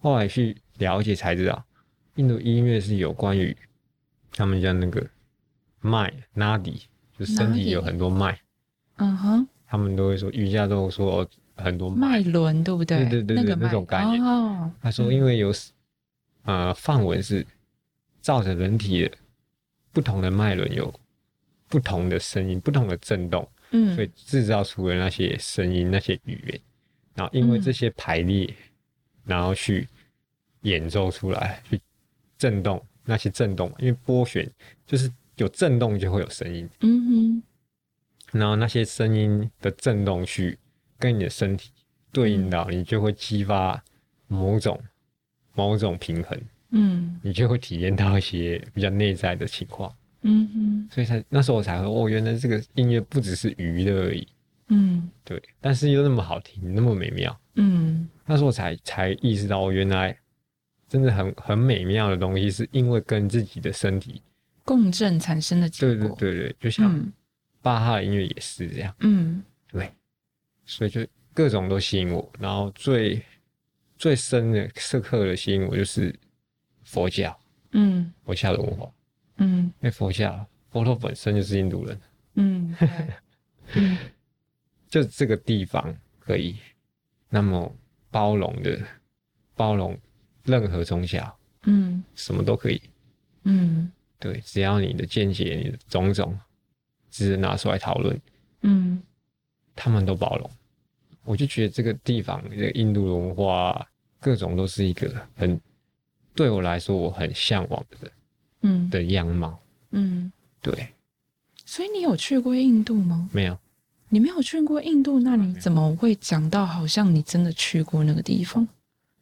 [0.00, 1.64] 后来去了解才知道，
[2.14, 3.56] 印度音乐是有关于
[4.36, 5.04] 他们叫那个
[5.80, 6.82] 脉 nadi，
[7.18, 8.38] 就身体有很多脉。
[8.98, 12.98] 嗯哼，他们都会说瑜伽都有说很多脉轮，对不对？
[13.08, 14.22] 对对对对，那，那种概念。
[14.22, 15.52] 哦，他说因为有
[16.44, 17.44] 呃范文是
[18.22, 19.10] 照着人体的
[19.92, 20.94] 不同的脉轮有。
[21.68, 26.60] 不同的声音，不同的震动，嗯，所以制造出了那些声音、那些语言，
[27.16, 28.54] 然后因为这些排列，嗯、
[29.24, 29.88] 然后去
[30.60, 31.80] 演奏出来，去
[32.38, 34.46] 震动那些震动，因为波旋
[34.86, 40.58] 就是有震动就会有声音，嗯哼，然后那些声音的震动去
[40.98, 41.70] 跟你的身体
[42.12, 43.82] 对应到，嗯、你就会激发
[44.26, 44.78] 某种
[45.54, 46.38] 某种平衡，
[46.70, 49.94] 嗯，你就会体验到一些比较内在的情况。
[50.22, 54.26] 嗯哼，所以才那时候我才会，哦，原来这个音乐不只是娱乐而已。
[54.68, 57.38] 嗯，对，但是又那么好听，那么美妙。
[57.54, 60.18] 嗯，那时候我才才意识到，哦，原来
[60.88, 64.22] 真的很很美妙的东西，是因为跟自己的身体
[64.64, 66.08] 共振产生的结果。
[66.18, 67.12] 对对对对，就像
[67.62, 68.94] 巴哈的音乐也是这样。
[69.00, 69.92] 嗯，对，
[70.64, 73.22] 所以就各种都吸引我，然后最
[73.98, 76.14] 最深的深刻的吸引我就是
[76.84, 77.36] 佛教。
[77.72, 78.90] 嗯，佛教的文化。
[79.38, 82.00] 嗯，因为佛教，佛陀本身就是印度人。
[82.34, 82.74] 嗯，
[83.74, 83.98] 嗯
[84.88, 86.56] 就这个地方可以
[87.28, 87.74] 那么
[88.10, 88.80] 包容的
[89.54, 89.98] 包容
[90.46, 92.80] 任何宗教，嗯，什么都可以，
[93.44, 96.38] 嗯，对，只要你的见解、你的种种，
[97.10, 98.20] 只是拿出来讨论，
[98.62, 99.02] 嗯，
[99.74, 100.50] 他们都包容。
[101.24, 103.86] 我就觉得这个地方，这个印度文化，
[104.20, 105.60] 各种都是一个很
[106.34, 108.10] 对我来说我很向往的。
[108.62, 108.88] 嗯。
[108.90, 109.58] 的样貌，
[109.90, 110.88] 嗯，对，
[111.64, 113.28] 所以你有去过印度吗？
[113.32, 113.56] 没有，
[114.08, 118.66] 你没有去过印度，那你怎么会讲到好像你真的去过那个地方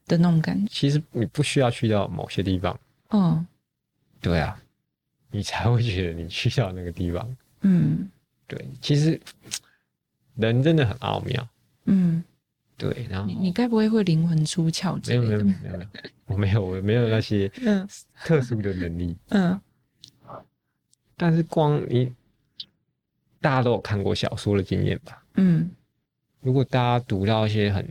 [0.06, 0.68] 的那种感觉？
[0.70, 2.78] 其实你不需要去到某些地方，
[3.10, 3.46] 嗯，
[4.20, 4.60] 对啊，
[5.30, 8.10] 你才会觉得你去到那个地方，嗯，
[8.46, 9.20] 对，其实
[10.36, 11.48] 人真的很奥妙，
[11.84, 12.22] 嗯。
[12.76, 15.22] 对，然后你你该不会会灵魂出窍之类的？
[15.22, 15.86] 没有没有没有没有，
[16.26, 17.88] 我没有我没有那些嗯。
[18.24, 19.16] 特殊的能力。
[19.28, 19.60] 嗯，
[21.16, 22.12] 但是光你
[23.40, 25.22] 大家都有看过小说的经验吧？
[25.34, 25.70] 嗯，
[26.40, 27.88] 如果大家读到一些很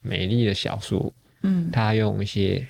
[0.00, 2.66] 美丽的小说，嗯，他用一些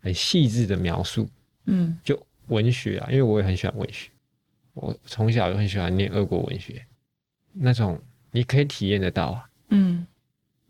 [0.00, 1.28] 很细致的描述，
[1.66, 4.10] 嗯，就文学啊，因为我也很喜欢文学，
[4.74, 6.84] 我从小就很喜欢念俄国文学，
[7.52, 10.06] 那种你可以体验得到啊，嗯，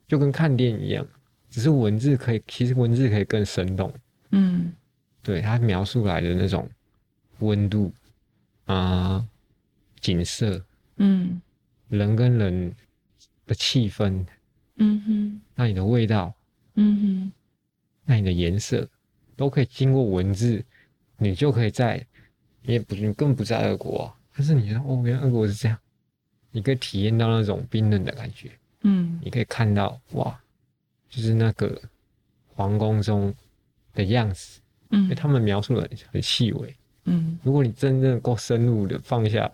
[0.07, 1.07] 就跟看电影一样，
[1.51, 3.93] 只是文字可以，其实文字可以更生动，
[4.31, 4.73] 嗯，
[5.23, 6.69] 对，他描述来的那种
[7.39, 7.93] 温度
[8.65, 8.75] 啊。
[8.75, 9.29] 呃
[10.01, 10.65] 景色，
[10.99, 11.43] 嗯，
[11.89, 12.73] 人跟人
[13.49, 14.25] 的气氛，
[14.77, 16.33] 嗯哼，那你的味道，
[16.81, 17.33] 嗯哼，
[18.05, 18.89] 那你的颜色，
[19.37, 20.65] 都可以经过文字，
[21.17, 22.05] 你就可以在，
[22.63, 25.77] 你也不，你更不在俄国啊，但是你说哦，原来俄国是这样，
[26.53, 28.51] 你可以体验到那种冰冷的感觉，
[28.83, 30.41] 嗯，你可以看到哇，
[31.09, 31.81] 就是那个
[32.55, 33.35] 皇宫中
[33.95, 34.61] 的样子，
[34.91, 39.51] 嗯，因为他们描述的很很细微，嗯，如果你真正够深入的放下。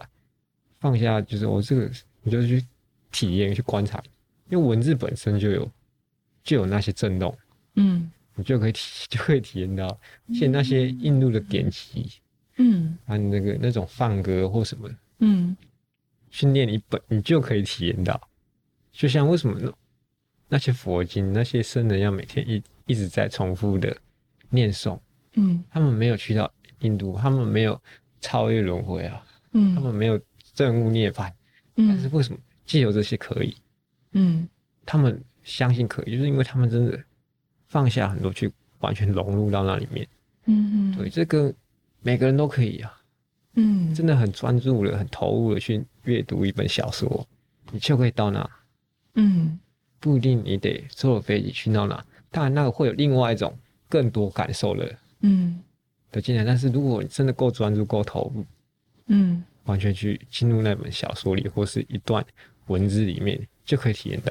[0.81, 1.91] 放下就是我、这个，
[2.23, 2.63] 你就去
[3.11, 4.03] 体验、去观察，
[4.51, 5.67] 因为文字本身就有
[6.45, 7.37] 就有那些震动，
[7.75, 8.81] 嗯，你就可以体
[9.11, 9.99] 就可以体验到，
[10.33, 12.11] 像那些印度的典籍，
[12.59, 15.57] 嗯，啊，那个那种放歌或什么，嗯，
[16.31, 18.21] 训练你本你就可以体验到，
[18.93, 19.73] 就像为什么那
[20.49, 23.97] 那些佛经那些僧人要每天一一直在重复的
[24.51, 24.99] 念诵，
[25.35, 27.81] 嗯，他们没有去到印度，他们没有
[28.21, 30.21] 超越轮回啊，嗯，他们没有。
[30.55, 31.33] 证悟涅槃，
[31.75, 33.57] 但是为什么既有这些可以？
[34.13, 34.49] 嗯，
[34.87, 36.99] 他们相信可以，就是因为他们真的
[37.69, 40.07] 放下很多，去完全融入到那里面。
[40.47, 41.55] 嗯嗯，对，这个
[42.03, 43.01] 每个人都可以啊。
[43.55, 47.27] 嗯，真的很专注的、很投入的去阅读一本小说，
[47.71, 48.51] 你就可以到那。
[49.15, 49.59] 嗯，
[50.01, 53.57] 不一定你得坐飞机去到那，当然那个会有另外一种
[53.89, 55.63] 更多感受的，嗯，
[56.11, 56.45] 的进来。
[56.45, 58.45] 但是如果你真的够专注、够投入，
[59.07, 59.45] 嗯。
[59.65, 62.23] 完全去进入那本小说里，或是一段
[62.67, 64.31] 文字里面，就可以体验到，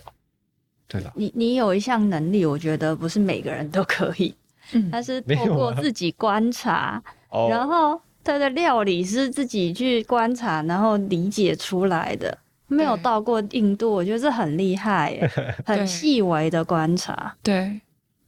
[0.88, 1.12] 对了？
[1.15, 4.36] 你你有一项能力，我觉得不是每个人都可以，
[4.74, 7.02] 嗯，但是 透过自己观察，
[7.50, 15.30] 然后他的料理是自己去观察，然后理解出来的，没有到过印度，我觉得这很厉害耶，
[15.65, 17.82] 很细微的观察，对，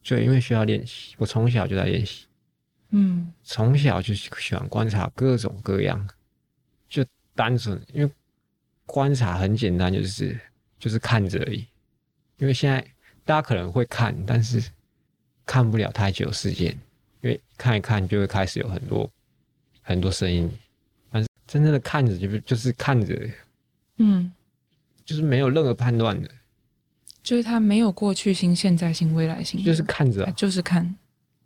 [0.04, 2.26] 对，因为需要练习，我从小就在练习，
[2.92, 6.08] 嗯，从小就喜欢观察各种各样。
[6.88, 8.12] 就单纯，因为
[8.86, 10.40] 观察很简单，就是
[10.80, 11.66] 就是看着而已。
[12.38, 12.80] 因为现在
[13.24, 14.64] 大家可能会看，但是
[15.46, 16.72] 看不了太久时间，
[17.22, 19.10] 因为看一看就会开始有很多
[19.82, 20.52] 很多声音。
[21.12, 23.30] 但是真正的看着，就是就是看着，
[23.98, 24.32] 嗯，
[25.06, 26.30] 就是没有任何判断的，
[27.24, 30.96] 就是他没有过去心、现在心、未来心，就是看着，就是看，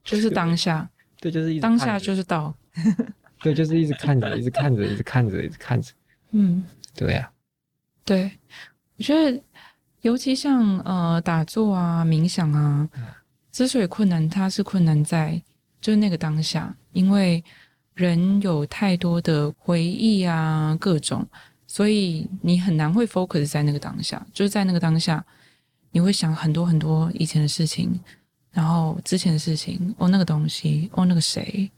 [0.04, 2.56] 就是当下，对，就是一当下就是到。
[3.42, 5.94] 对，就是一直看着，一直看着，一直看着，一直看着。
[6.32, 7.32] 嗯，对呀、啊，
[8.04, 8.32] 对，
[8.98, 9.42] 我觉得
[10.02, 12.90] 尤其像呃打坐啊、冥想啊，
[13.52, 15.42] 之所以困难，它是困难在
[15.82, 17.44] 就是那个当下，因为
[17.94, 21.28] 人有太多的回忆啊，各种，
[21.68, 25.24] 所以你很难会 focus 在那个当下，就是在那个当下，
[25.92, 28.00] 你会想很多很多以前的事情，
[28.52, 31.70] 然后之前的事情，哦那个东西，哦那个谁，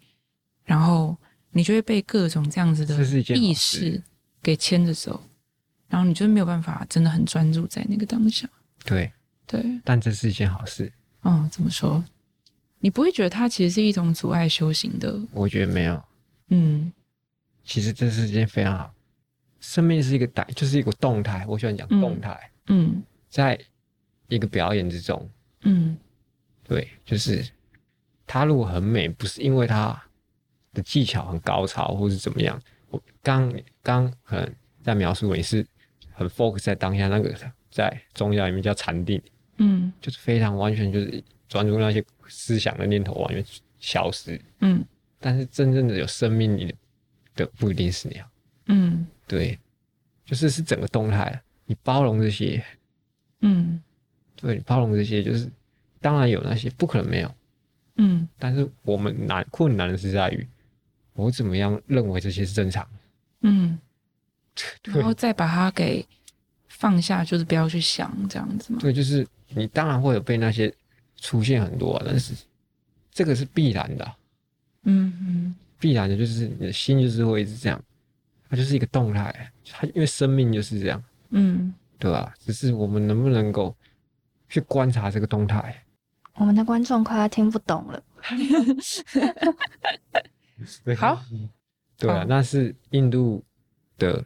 [0.63, 1.17] 然后。
[1.53, 3.03] 你就会被各种这样子的
[3.35, 4.01] 意识
[4.41, 5.21] 给牵着走，
[5.91, 8.49] 然后你就没有办法真的很专注在那个当下。
[8.83, 9.11] 对
[9.45, 10.91] 对，但这是一件好事。
[11.23, 12.03] 嗯，怎么说？
[12.79, 15.19] 你不会觉得它其实是一种阻碍修行的？
[15.33, 16.03] 我觉得没有。
[16.47, 16.91] 嗯，
[17.63, 18.91] 其实这是一件非常好。
[19.59, 21.45] 生命是一个带，就是一个动态。
[21.47, 22.51] 我喜欢讲动态。
[22.67, 23.59] 嗯，在
[24.29, 25.29] 一个表演之中。
[25.61, 25.95] 嗯，
[26.63, 27.45] 对，就是
[28.25, 30.01] 它如果很美，不是因为它。
[30.73, 32.57] 的技巧很高超，或是怎么样？
[32.87, 35.67] 我刚刚可能在描述，你是
[36.21, 37.35] 很 focus 在当下那个，
[37.71, 39.21] 在宗教里面叫禅定，
[39.57, 43.43] 嗯，就是非常完全就是专注那些思想的念头完全
[43.79, 44.85] 消失，嗯。
[45.23, 46.73] 但是真正的有生命力
[47.35, 48.27] 的不一定是那样，
[48.65, 49.57] 嗯，对，
[50.25, 52.63] 就是是整个动态，你包容这些，
[53.41, 53.79] 嗯，
[54.35, 55.47] 对，你包容这些，就是
[55.99, 57.31] 当然有那些不可能没有，
[57.97, 60.47] 嗯，但是我们难困难的是在于。
[61.13, 62.87] 我怎么样认为这些是正常？
[63.41, 63.77] 嗯，
[64.83, 66.05] 然后再把它给
[66.67, 68.79] 放下，就是不要去想这样子嘛。
[68.81, 70.73] 对，就是你当然会有被那些
[71.17, 72.33] 出现很多，但是
[73.11, 74.15] 这个是必然的。
[74.83, 77.81] 嗯嗯，必然的就是你的心就是会一直这样，
[78.49, 81.01] 它就是一个动态，它因为生命就是这样。
[81.29, 82.33] 嗯，对吧？
[82.39, 83.75] 只是我们能不能够
[84.49, 85.83] 去观察这个动态？
[86.35, 88.03] 我们的观众快要听不懂了。
[90.97, 91.21] 好，
[91.97, 93.43] 对啊，那是印度
[93.97, 94.23] 的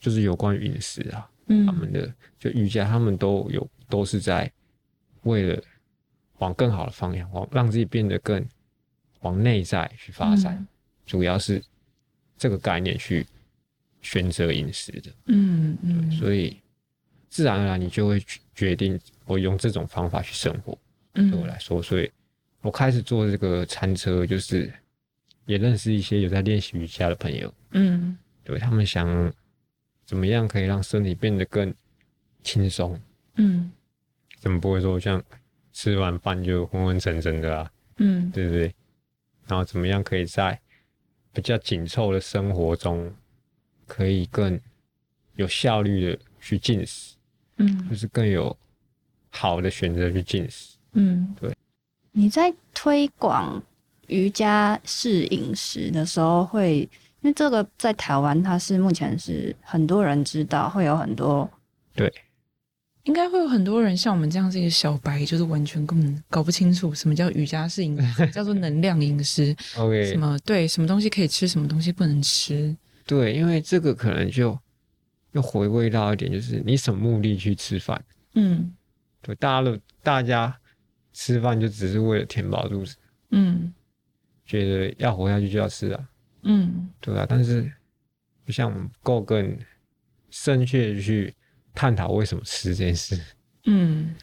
[0.00, 4.50] 就是有关于饮食啊，嗯，他们的就瑜伽，他们都有都是在
[5.22, 5.62] 为了
[6.38, 8.42] 往更好的方向，往让自己变得更
[9.20, 10.66] 往内在去发展，嗯、
[11.04, 11.62] 主要是
[12.38, 13.26] 这个概念去
[14.00, 16.58] 选择饮食的，嗯嗯，所以
[17.28, 18.22] 自然而然你就会
[18.54, 20.78] 决定我用这种方法去生活，
[21.12, 22.10] 对我来说，所以
[22.62, 24.72] 我开始做这个餐车，就是
[25.44, 29.30] 也认识一些有在练习瑜伽的朋友，嗯，对他们想。
[30.06, 31.74] 怎么样可以让身体变得更
[32.44, 32.98] 轻松？
[33.34, 33.72] 嗯，
[34.38, 35.22] 怎么不会说像
[35.72, 37.70] 吃完饭就昏昏沉沉的啊？
[37.96, 38.72] 嗯，对不对？
[39.48, 40.58] 然后怎么样可以在
[41.32, 43.12] 比较紧凑的生活中，
[43.86, 44.58] 可以更
[45.34, 47.16] 有效率的去进食？
[47.56, 48.56] 嗯，就是更有
[49.30, 50.76] 好的选择去进食。
[50.92, 51.52] 嗯，对。
[52.12, 53.62] 你在推广
[54.06, 56.88] 瑜伽式饮食的时候会？
[57.26, 61.50] 因为这个在台湾，它是目前是很多人知道，会有很多
[61.92, 62.12] 对，
[63.02, 69.52] 应该会有很多人像我们这样这个小白，就是完全根本搞不清楚什么叫瑜伽式饮食，叫做能量饮食。
[69.76, 72.76] OK，什么对，什么东西可以吃，什么东西不能吃？
[73.04, 74.56] 对，因为这个可能就
[75.32, 78.00] 又回归到一点，就是你什么目的去吃饭？
[78.34, 78.72] 嗯，
[79.20, 80.56] 对，大家都大家
[81.12, 82.94] 吃饭就只是为了填饱肚子，
[83.30, 83.74] 嗯，
[84.46, 86.08] 觉得要活下去就要吃啊。
[86.48, 87.68] 嗯，对啊，但是
[88.44, 89.58] 不像我们够更
[90.30, 91.34] 深切的去
[91.74, 93.20] 探讨为什么吃这件事。
[93.64, 94.14] 嗯，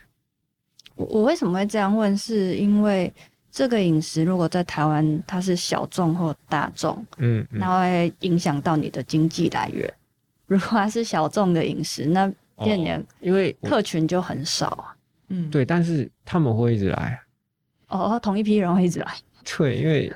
[0.96, 2.18] 我我为什么会这样问？
[2.18, 3.14] 是因为
[3.52, 9.94] 这个饮食如果在台湾它是小众或大众，嗯，那会影响到你的经济来源。
[10.46, 12.32] 如果它是小众的饮食，那
[12.64, 14.96] 变年因为客群就很少啊。
[15.28, 17.20] 嗯，对，但是他们会一直来。
[17.90, 19.14] 哦，同一批人会一直来。
[19.58, 20.14] 对，因为。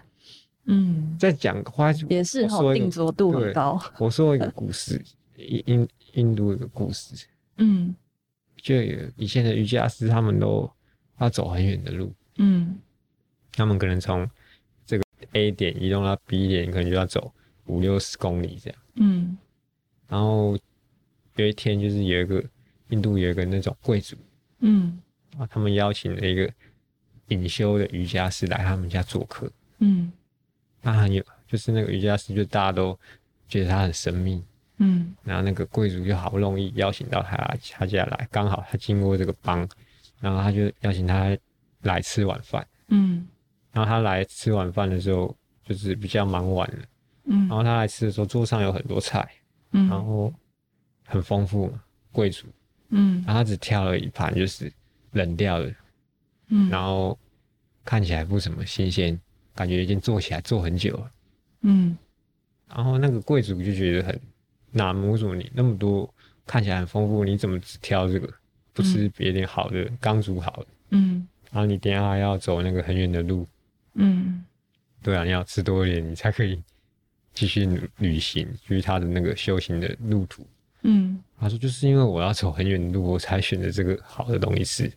[0.69, 3.81] 嗯，在讲花也是哈，定着度很高。
[3.97, 5.01] 我说一个故事，
[5.37, 7.25] 印印度一个故事。
[7.55, 7.95] 嗯，
[8.57, 10.69] 就有以前的瑜伽师，他们都
[11.19, 12.13] 要走很远的路。
[12.37, 12.77] 嗯，
[13.53, 14.29] 他们可能从
[14.85, 17.33] 这个 A 点移动到 B 点，可能就要走
[17.67, 18.79] 五六十公里这样。
[18.95, 19.37] 嗯，
[20.09, 20.57] 然后
[21.37, 22.43] 有一天，就是有一个
[22.89, 24.17] 印度有一个那种贵族，
[24.59, 24.99] 嗯，
[25.37, 26.51] 啊，他们邀请了一个
[27.29, 29.49] 隐修的瑜伽师来他们家做客。
[29.79, 30.11] 嗯。
[30.93, 32.97] 他很有，就是那个瑜伽师，就大家都
[33.47, 34.41] 觉得他很神秘，
[34.77, 37.35] 嗯，然后那个贵族就好不容易邀请到他
[37.71, 39.67] 他家来，刚好他经过这个帮，
[40.21, 41.37] 然后他就邀请他
[41.81, 43.27] 来吃晚饭，嗯，
[43.73, 46.85] 然后他来吃晚饭的时候，就是比较忙晚了，
[47.25, 49.29] 嗯，然后他来吃的时候，桌上有很多菜，
[49.71, 50.33] 嗯，然后
[51.05, 51.69] 很丰富，
[52.13, 52.47] 贵族，
[52.89, 54.71] 嗯，然后他只挑了一盘就是
[55.11, 55.75] 冷掉的，
[56.47, 57.19] 嗯，然后
[57.83, 59.19] 看起来不怎么新鲜。
[59.57, 61.11] 感觉已经做起来做很久了，
[61.61, 61.97] 嗯，
[62.69, 64.21] 然后那个贵族就觉得很
[64.69, 66.07] 纳闷，为什么你那么多
[66.45, 68.31] 看起来很丰富，你怎么只挑这个，
[68.71, 73.47] 不吃别点好的，刚煮好的，嗯，然后你等下还要走那个很远的路，
[73.95, 74.45] 嗯，
[75.01, 76.61] 对啊，你要吃多一点，你才可以
[77.33, 77.67] 继续
[77.97, 80.45] 旅行，就是他的那个修行的路途，
[80.83, 84.91] 嗯，他说就是因为我要走很远的路，我才选择这个好的东西吃，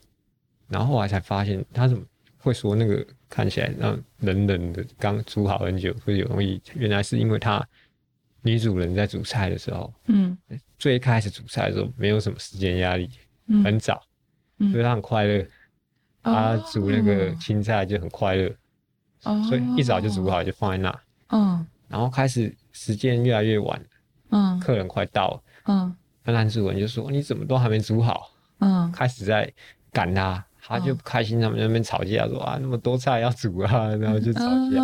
[0.68, 2.04] 然后后来才发现他怎么
[2.36, 3.06] 会说那个。
[3.30, 6.60] 看起来让冷冷的，刚煮好很久，会有容易。
[6.74, 7.66] 原来是因为他
[8.42, 10.36] 女主人在煮菜的时候，嗯，
[10.78, 13.08] 最开始煮菜的时候没有什么时间压力，
[13.46, 14.02] 嗯，很早，
[14.58, 15.38] 嗯，所以他很快乐，
[16.22, 16.34] 嗯。
[16.34, 18.52] 他煮那个青菜就很快乐，
[19.22, 23.80] 哦，所以一早就煮好就放在那，嗯，然后开始时间越来越晚，
[24.30, 29.50] 嗯，客人快到了，嗯，那男主人就说：“你怎么都还没煮好？”嗯，开始在
[29.92, 30.44] 赶他。
[30.62, 34.76] 他就不开心，他们在那边吵架，说啊那么多菜要煮啊， 然后就吵架，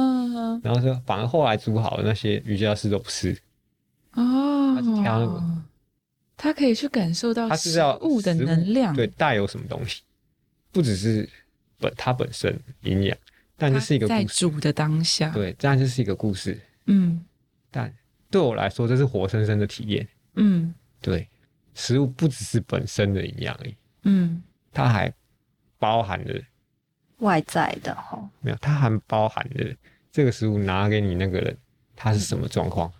[0.62, 3.36] 然后说反而后来煮好的那些瑜伽师都不吃。
[4.12, 5.42] 哦，他就挑那个，
[6.36, 10.02] 他可以去感受到食物的能量，对，带有什么东西，
[10.72, 11.28] 不只是
[11.78, 13.16] 本它本身营养，
[13.56, 17.22] 但这是一个在煮的当下，对，但这是一个故事，嗯，
[17.70, 17.92] 但
[18.30, 21.28] 对我来说这是活生生的体验，嗯，对，
[21.74, 23.74] 食物不只是本身的营养而已，
[24.04, 24.42] 嗯，
[24.72, 25.12] 它还。
[25.86, 26.42] 包含了
[27.18, 29.72] 外在的哈，没有，它还包含了
[30.10, 31.56] 这个食物拿给你那个人，
[31.94, 32.92] 他是什么状况？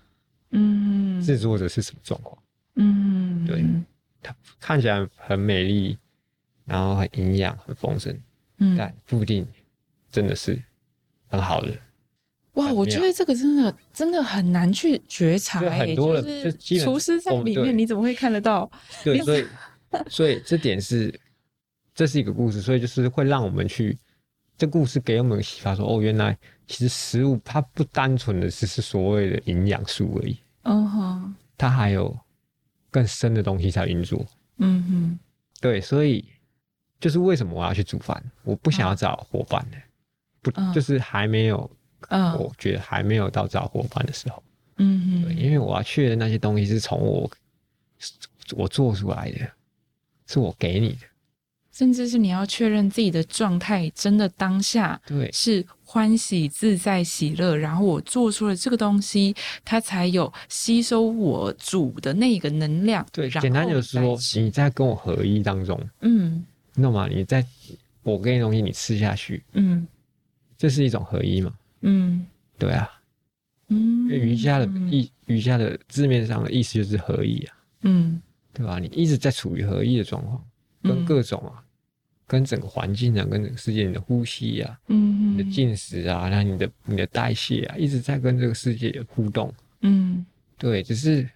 [0.51, 2.41] 嗯，制作者是什么状况？
[2.77, 3.65] 嗯，对，
[4.23, 5.99] 它看起来很美丽，
[6.65, 8.17] 然后很营养、很丰盛，
[8.59, 9.45] 嗯，但不一定
[10.13, 10.57] 真的是
[11.27, 11.77] 很好的。
[12.53, 18.71] 哇，我觉得这个真的真的很难去觉察、欸，很多人就是厨师在里面，你怎么会看得到？
[19.03, 19.47] 对，所以
[20.09, 21.13] 所以这点是。
[21.97, 23.99] 这是一个故事，所以就是会让我们去，
[24.59, 26.37] 这故事给我们启发说，哦，原来
[26.67, 32.15] 其实食物它不单纯的只是所谓的营养素而已，嗯哼，它还有
[32.91, 34.25] 更深的东西在运作。
[34.59, 35.19] 嗯哼，
[35.59, 36.23] 对，所以
[37.01, 38.23] 就是为什么我要去煮饭？
[38.45, 39.79] 我不想要找伙伴的，
[40.43, 41.71] 不、嗯、就是还没有，
[42.09, 44.43] 嗯，我觉得还没有到找伙伴的时候。
[44.77, 47.31] 嗯哼，对，因为我要确认那些东西是从我
[48.55, 49.51] 我做出来的，
[50.27, 51.07] 是我给你的。
[51.77, 63.07] 甚至是你要确认自己的状态，真的当下对是欢喜自在喜乐，然后我做出了这个东西，它才有吸收我主的那个能量。
[63.13, 67.07] 对，简单就是说，你在跟我合一当中，嗯，你懂吗？
[67.09, 67.45] 你在
[68.03, 69.87] 我给你东西，你吃下去，嗯，
[70.57, 71.53] 这是一种合一嘛？
[71.83, 72.91] 嗯，对啊，
[73.69, 78.19] 嗯，瑜伽的意，瑜伽的字面上的意思就是合一啊，嗯，
[78.55, 78.79] 对吧？
[78.79, 80.43] 你一直在处于合一的状况，
[80.83, 81.63] 跟各种啊。
[82.27, 90.27] 跟整个环境啊，跟整个世界，你的呼吸啊，嗯，你的进食啊，然后你的你的代谢啊，一直在跟这个世界有互动，嗯，
[90.59, 91.29] 对，只是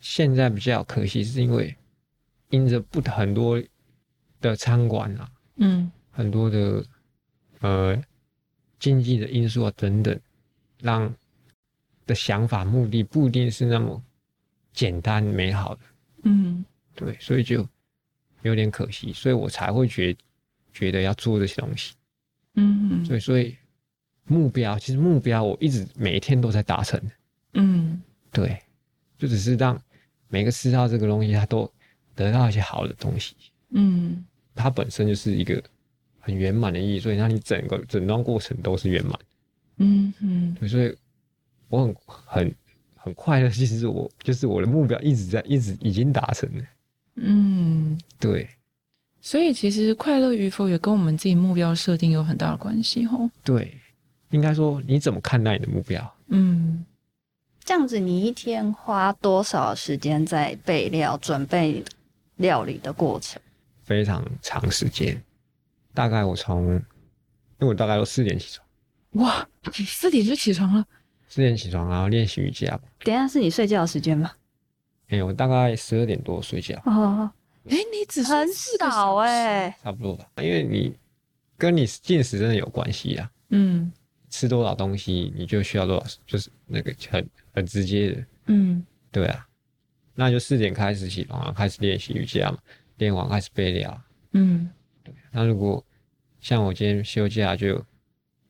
[0.00, 1.76] 现在比较可惜，是因为
[2.48, 3.62] 因着不很多
[4.40, 6.82] 的餐馆啊，嗯，很多的
[7.60, 8.02] 呃
[8.78, 10.18] 经济的因素啊等等，
[10.80, 11.14] 让
[12.06, 14.02] 的想法目的不一定是那么
[14.72, 15.80] 简单美好的，
[16.22, 16.64] 嗯，
[16.94, 17.66] 对，所以就。
[18.48, 20.16] 有点可惜，所以我才会觉
[20.72, 21.94] 觉得要做这些东西。
[22.54, 23.56] 嗯，所以所以
[24.26, 27.00] 目标其实目标我一直每一天都在达成。
[27.54, 28.58] 嗯，对，
[29.18, 29.80] 就只是让
[30.28, 31.70] 每个吃到这个东西，他都
[32.14, 33.34] 得到一些好的东西。
[33.70, 34.24] 嗯，
[34.54, 35.62] 它本身就是一个
[36.20, 39.18] 很圆满的意义，所以让你整个整段过程都是圆满。
[39.78, 40.96] 嗯嗯，所以
[41.68, 42.54] 我很很
[42.94, 46.64] 很快乐，其实我就是我的目标一直在一直已经达成了。
[47.16, 48.48] 嗯，对，
[49.20, 53.30] 所以其实快乐与否也跟我们自己目标设定有很大的关系哦。
[53.42, 53.72] 对，
[54.30, 56.16] 应该说你怎么看待你的目标？
[56.28, 56.84] 嗯，
[57.62, 61.84] 这样子你一天花多少时间在备料、准备
[62.36, 63.40] 料理的过程？
[63.84, 65.22] 非常长时间，
[65.92, 66.80] 大概我从，因
[67.60, 68.66] 为我大概都四点起床。
[69.24, 69.48] 哇，
[69.78, 70.84] 你四点就起床了？
[71.28, 72.80] 四点起床，然后练习瑜伽。
[73.00, 74.32] 等一下是你睡觉的时间吗？
[75.14, 76.76] 哎、欸，我大概十二点多睡觉。
[76.84, 77.30] 哦，
[77.68, 80.26] 哎、欸，你只很少哎、欸，差不多吧。
[80.38, 80.92] 因为你
[81.56, 83.30] 跟你进食真的有关系啊。
[83.50, 83.92] 嗯，
[84.28, 88.24] 吃多少东西，你就需要多少，就是那个很很直接的。
[88.46, 89.46] 嗯，对啊。
[90.16, 92.58] 那就四点开始起床，开始练习瑜伽嘛。
[92.96, 94.02] 练完开始备料。
[94.32, 94.68] 嗯，
[95.04, 95.14] 对。
[95.30, 95.84] 那如果
[96.40, 97.84] 像我今天休假就，就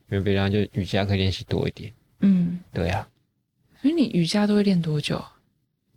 [0.07, 1.93] 没有备料，就瑜伽可以练习多一点。
[2.21, 3.07] 嗯，对啊。
[3.83, 5.23] 所以你瑜伽都会练多久？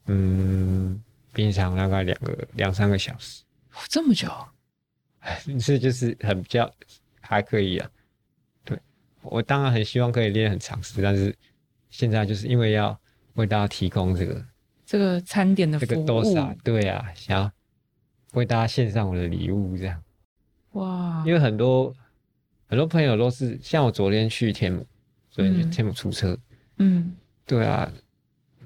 [0.07, 1.01] 嗯，
[1.33, 3.43] 平常大概两个两三个小时，
[3.87, 4.29] 这么久？
[5.59, 6.69] 这就是很比较
[7.19, 7.89] 还可以啊。
[8.63, 8.79] 对，
[9.21, 11.35] 我当然很希望可以练很长时间，但是
[11.89, 12.97] 现在就是因为要
[13.33, 14.45] 为大家提供这个
[14.85, 16.55] 这个餐点的服务，这个多少？
[16.63, 17.51] 对啊，想要
[18.33, 20.01] 为大家献上我的礼物，这样。
[20.71, 21.23] 哇！
[21.25, 21.93] 因为很多
[22.67, 24.85] 很多朋友都是像我昨天去天母，
[25.29, 26.37] 昨天去天母出车，
[26.77, 27.91] 嗯，对啊。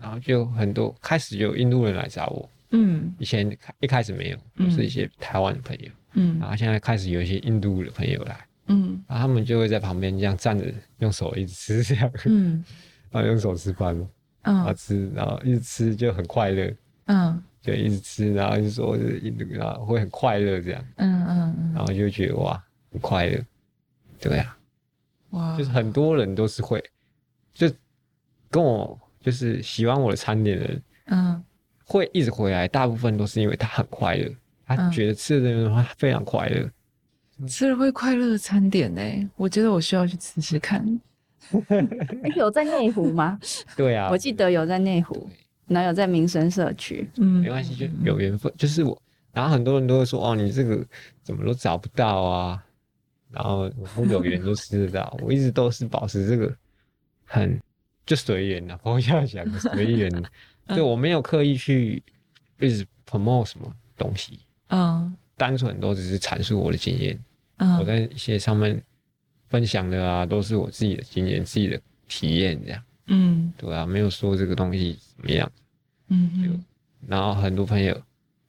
[0.02, 10.66] 然后就很多开始就有印度人来找我，嗯，以前一开始没有，都是一些台湾的朋友，嗯，然后现在开始有一些印度的朋友来，嗯，然后他们就会在旁边这样站着，
[11.00, 12.64] 用手一直吃这样，嗯，
[13.12, 13.96] 然后用手吃饭，
[14.42, 16.74] 嗯，然后吃，然后一直吃就很快乐，
[17.06, 23.40] 嗯，就一直吃，然后就说是印度，然后会很快乐这样，嗯嗯嗯，然后就觉得哇，很快乐，
[24.20, 24.58] 对啊，
[25.32, 26.84] 哇，就是很多人都是会，
[27.54, 27.70] 就
[28.50, 29.00] 跟我。
[29.22, 31.44] 就是喜欢我的餐点的人，嗯，
[31.86, 32.68] 会一直回来。
[32.68, 34.30] 大部分都是因为他很快乐，
[34.66, 36.70] 他觉得吃的这个东西非常快乐，
[37.38, 39.02] 嗯，吃了会快乐的餐点呢。
[39.36, 41.00] 我觉得我需要去吃吃看。
[42.36, 43.40] 有在内湖吗？
[43.76, 45.30] 对啊，我记得有在内湖，
[45.68, 47.08] 然后有在民生社区。
[47.18, 48.52] 嗯，没关系，就有缘分。
[48.58, 49.00] 就是我，
[49.34, 50.86] 然后很多人都会说：“哦，你这个
[51.24, 52.64] 怎么都找不到啊？”
[53.32, 55.18] 然后我有缘都吃得到。
[55.22, 56.54] 我一直都是保持这个
[57.26, 57.60] 很。
[58.12, 60.24] 就随缘了，不要想随缘。
[60.68, 62.04] 对，我没有刻意去
[62.60, 64.38] 一直 promote 什么东西，
[64.68, 67.18] 嗯，单纯都只是阐述我的经验。
[67.56, 68.84] 嗯，我在一些上面
[69.48, 72.84] 分享的啊，都是我自己的经验、自己的体验这样。
[73.08, 75.50] 嗯，对啊，没有说这个东西怎么样。
[76.10, 76.66] 嗯嗯。
[77.08, 77.98] 然后很多朋友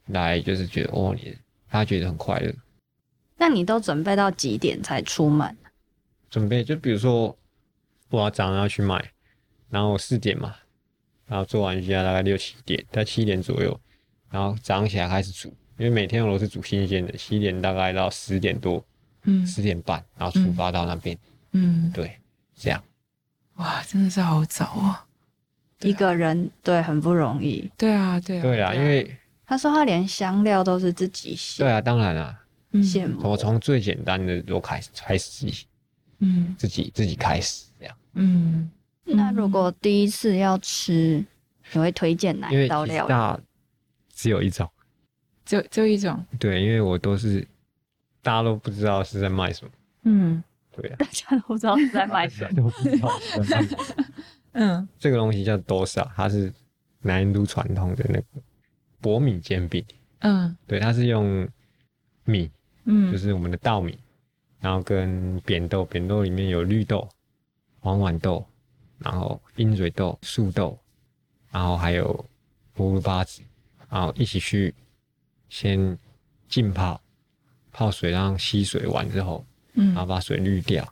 [0.06, 1.32] 来，就是觉得哦，你
[1.70, 2.52] 他觉得很快乐。
[3.36, 5.56] 那你都准备到几点才出门？
[6.30, 7.36] 准备就比如说，
[8.10, 9.12] 我要早上要去卖。
[9.72, 10.54] 然后四点嘛，
[11.24, 13.80] 然后做完瑜伽大概六七点，在七点左右，
[14.30, 15.48] 然后早上起来开始煮，
[15.78, 18.84] 因为每天我都是煮新鲜的，七点大概到十点多，
[19.22, 21.16] 嗯，十点半，然后出发到那边，
[21.52, 22.18] 嗯，对，
[22.54, 22.84] 这样，
[23.54, 25.06] 哇，真的是好早啊！
[25.80, 27.68] 一个人对很不容易。
[27.78, 29.16] 对啊，对啊，对啊，因为
[29.46, 31.62] 他说他连香料都是自己洗。
[31.62, 32.38] 对啊，当然啊，
[32.74, 33.26] 羡慕。
[33.26, 35.66] 我从最简单的都开始开始自己，
[36.18, 37.96] 嗯，自己自己开始这样。
[38.14, 38.70] 嗯，
[39.04, 41.24] 那如果第一次要吃，
[41.72, 43.06] 你会推荐哪一道料？
[43.08, 43.38] 那
[44.12, 44.68] 只有一种，
[45.44, 46.24] 就就一种。
[46.38, 47.46] 对，因为我都是
[48.22, 49.70] 大家都不知道是在卖什么。
[50.04, 52.52] 嗯，对啊，大家都不知道是在卖什么。
[52.54, 54.04] 都不知道是在卖什么。
[54.52, 56.52] 嗯，这个东西叫 dosa，它是
[57.00, 58.26] 南印度传统的那个
[59.00, 59.84] 薄米煎饼。
[60.20, 61.48] 嗯，对，它是用
[62.24, 62.50] 米，
[62.84, 63.98] 嗯，就是我们的稻米，
[64.60, 67.08] 然后跟扁豆，扁豆里面有绿豆、
[67.80, 68.46] 黄豌豆，
[69.02, 70.78] 然后鹰嘴豆、树豆，
[71.50, 72.06] 然后还有
[72.76, 73.42] 葫芦巴子，
[73.88, 74.74] 然后一起去
[75.48, 75.98] 先
[76.48, 77.00] 浸泡，
[77.70, 79.44] 泡水让吸水完之后，
[79.74, 80.86] 嗯，然后把水滤掉，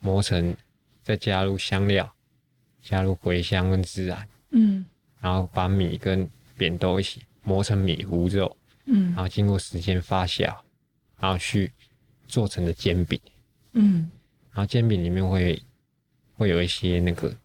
[0.00, 0.56] 磨成，
[1.02, 2.12] 再加入香料。
[2.88, 4.86] 加入茴香跟孜然，嗯，
[5.18, 10.44] 然后把米跟扁豆一起磨成米糊之后，嗯，然后经过时间发酵，
[11.18, 11.72] 然后去
[12.28, 13.20] 做成的煎饼，
[13.72, 14.08] 嗯，
[14.52, 15.60] 然后煎饼里面会
[16.36, 17.36] 会有一些那个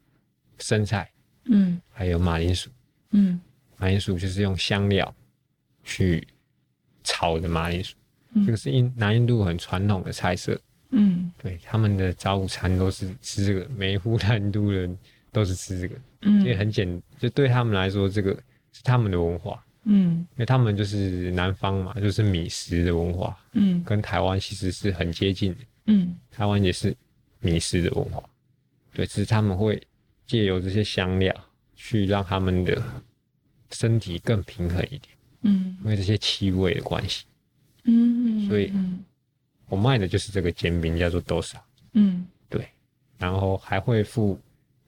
[0.62, 1.10] 生菜，
[1.46, 2.70] 嗯，还有马铃薯，
[3.12, 3.40] 嗯，
[3.78, 5.14] 马铃薯就是用香料
[5.84, 6.26] 去
[7.04, 7.96] 炒的马铃薯，
[8.34, 10.60] 嗯，这个是印南印度很传统的菜色，
[10.92, 14.98] 嗯，对，他们的早午餐都是吃这个，每一户南印度人。
[15.34, 18.34] 都是吃这个，嗯，也很简，就对他们来说，这个
[18.74, 26.94] 是他们的文化，嗯，因为他们就是南方嘛，就是米食的文化，嗯，跟台湾其实是很接近的，嗯，台湾也是
[27.40, 28.22] 米食的文化，
[28.92, 29.82] 对，只是他们会
[30.32, 31.36] 借由这些香料
[31.76, 32.82] 去让他们的
[33.70, 35.10] 身体更平衡一点，
[35.42, 37.26] 嗯，因为这些气味的关系，
[37.84, 38.72] 嗯，所以
[39.68, 41.56] 我卖的就是这个煎饼，叫做 dosa，
[41.96, 42.66] 嗯，对，
[43.18, 44.40] 然后还会附。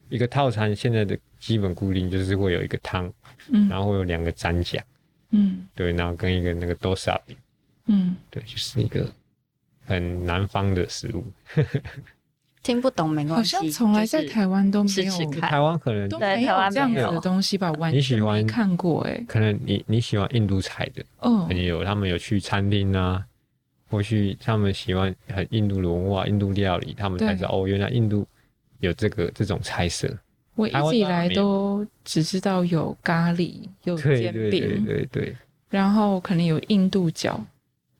[0.08, 3.12] 一个套餐现在的基本固定就是会有一个汤，
[3.50, 4.82] 嗯，然后会有两个蘸酱，
[5.28, 7.36] 嗯，对，然后跟一个那个 dosa 饼，
[7.88, 9.12] 嗯，对，就是一个
[9.84, 11.22] 很南方的食物。
[12.64, 17.70] 听不懂没关系，好像从来在台湾都没有，台湾可能都没有这样子的东西吧？
[17.72, 19.24] 完全没看过哎。
[19.28, 23.24] 可能你你喜欢印度菜的朋友，他们有去餐厅啊，
[23.88, 28.26] 或许他们喜欢很印度的文化、印度料理，他们才知道哦，原来印度。
[28.80, 30.06] 有这个这种菜色，
[30.56, 35.36] 我一直以来都只知道有咖喱，有煎饼，对对对对对，
[35.70, 37.38] 然后可能有印度饺，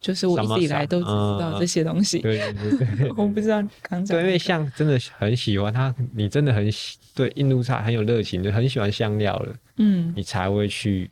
[0.04, 2.18] 就是我一直以来都只知道这些东西。
[2.18, 4.14] 对对对， 我不知道刚才。
[4.14, 11.10] 对，因为像真的很喜欢他，你真的很喜对印度菜很有热情，就很喜欢香料了，嗯，你才会去，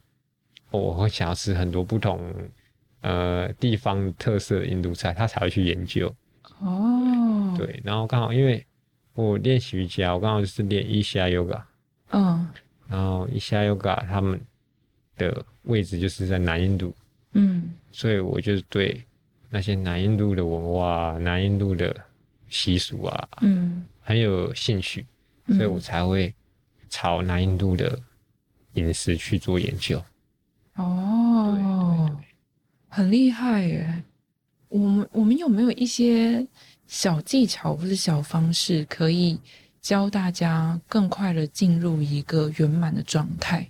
[0.71, 2.21] 我会想要吃很多不同
[3.01, 6.15] 呃地方特色的印度菜，他才会去研究。
[6.61, 8.63] 哦，对，然后刚好因为。
[9.15, 11.61] 我练习瑜伽，我刚好就是练一下 yoga，
[12.13, 12.49] 嗯，
[12.89, 14.41] 然后一下 yoga 他们
[15.19, 16.95] 的位置就是在南印度，
[17.33, 19.03] 嗯，所以我就对
[19.51, 21.95] 那些南印度的文化、南印度的
[22.49, 25.07] 习俗啊，嗯，很有兴趣，
[25.49, 26.35] 所以我才会
[26.89, 27.99] 朝南印度的
[28.75, 30.03] 饮食去做研究。
[30.77, 32.27] 哦，对对对，
[32.89, 34.03] 很厉害耶！
[34.69, 36.47] 我们我们有没有一些？
[36.89, 39.41] 小技巧或者小方式，可以
[39.81, 43.67] 教大家更快的进入一个圆满的状态。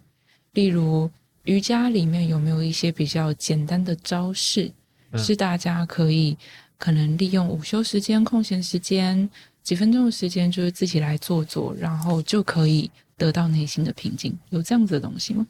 [0.54, 1.08] 例如，
[1.44, 4.70] 瑜伽里面有没有一些比较简单的招式，
[5.10, 6.36] 嗯、是大家可以
[6.78, 9.28] 可能利用午休时间、空闲时间
[9.62, 14.36] 几分钟的时间，就是自己来做做，然后就可以得到内心的平静。
[14.50, 15.46] 有这样子的东西吗？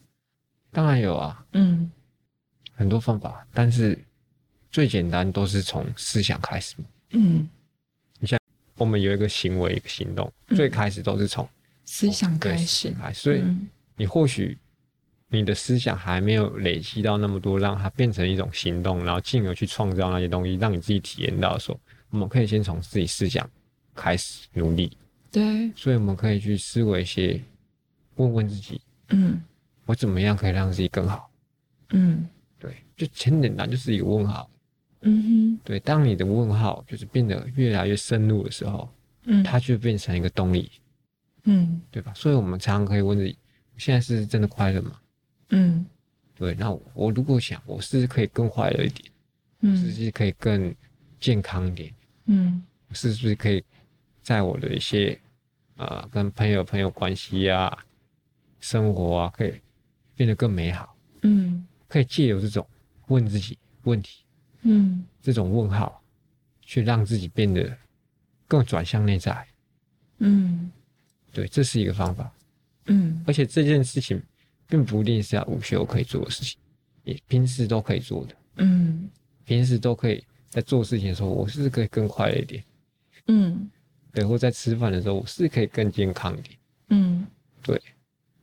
[0.71, 1.91] 当然有啊，嗯，
[2.75, 3.99] 很多方法，但是
[4.71, 6.77] 最简单都是从思想开始，
[7.11, 7.49] 嗯。
[8.19, 8.39] 你像
[8.77, 11.47] 我们有一个行为，一个行动，嗯、最开始都是从
[11.85, 13.43] 思想开始，开始，所以
[13.97, 14.57] 你或许
[15.39, 21.81] 你的思想还没有累积到那么多，让它变成一种行动，然后进而去创造那些东西，让你自己体验到的时候，
[22.11, 23.49] 我们可以先从自己思想
[23.95, 24.97] 开始努力。
[25.31, 27.41] 对，所以我们可以去思维一些，
[28.17, 29.43] 问问自己，嗯，
[29.87, 31.31] 我怎么样可以让自己更好？
[31.91, 32.29] 嗯，
[32.59, 34.49] 对，就很简单，就是一个问号。
[35.01, 38.89] 嗯哼，对，当你的问号就是变得越来越深入的时候，
[39.25, 40.71] 嗯，它就变成一个动力，
[41.45, 42.13] 嗯，对吧？
[42.15, 43.37] 所以我们常常可以问自己：
[43.79, 44.93] 现在是真的快乐吗？
[45.53, 45.87] 嗯，
[46.35, 46.55] 对。
[46.55, 49.11] 那我，如果想，我是可以更快乐一点，
[49.61, 50.75] 嗯，是不是可以更
[51.21, 51.95] 健康一点？
[52.27, 53.65] 嗯，是不是可以
[54.23, 55.19] 在我的一些
[55.77, 57.77] 呃跟朋友朋友关系啊、
[58.61, 59.55] 生活啊，可以
[60.15, 60.97] 变得更美好？
[61.23, 62.67] 嗯，可以借由这种
[63.07, 64.25] 问自己问题。
[64.63, 66.03] 嗯，这种问号，
[66.61, 67.77] 去让自己变得
[68.47, 69.47] 更转向内在。
[70.19, 70.71] 嗯，
[71.33, 72.33] 对，这是一个方法。
[72.87, 74.23] 嗯，而且这件事情
[74.73, 76.59] 并不一定是要午休可以做的事情，
[77.05, 78.35] 也平时都可以做的。
[78.57, 79.11] 嗯，
[79.45, 82.65] 平时都可以在做事情的时候，我是可以更快一点。
[83.27, 83.71] 嗯，
[84.15, 86.59] 对，或在吃饭的时候，我是可以更健康一点。
[86.89, 87.27] 嗯，
[87.63, 87.79] 对。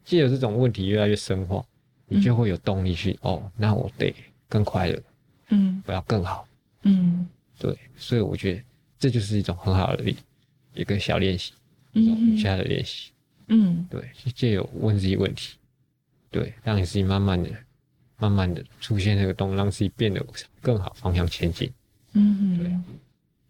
[0.06, 1.66] 既有这种问题越来越深化，
[2.08, 4.14] 你就会有动力去、嗯、哦，那我得
[4.48, 5.02] 更快乐。
[5.50, 6.48] 嗯，我要更好。
[6.84, 7.28] 嗯，
[7.58, 7.76] 对。
[7.98, 8.62] 所以我觉得
[9.00, 10.16] 这就是一种很好的
[10.76, 11.54] 一个小练习，
[11.94, 13.10] 嗯，瑜伽的练习。
[13.48, 15.58] 嗯，对，借由问自己问题，
[16.32, 17.50] 对，让你自己慢慢的、
[18.18, 20.26] 慢慢的出现那个动，让自己变得
[20.62, 21.72] 更好方向前进。
[22.14, 22.78] 嗯，对，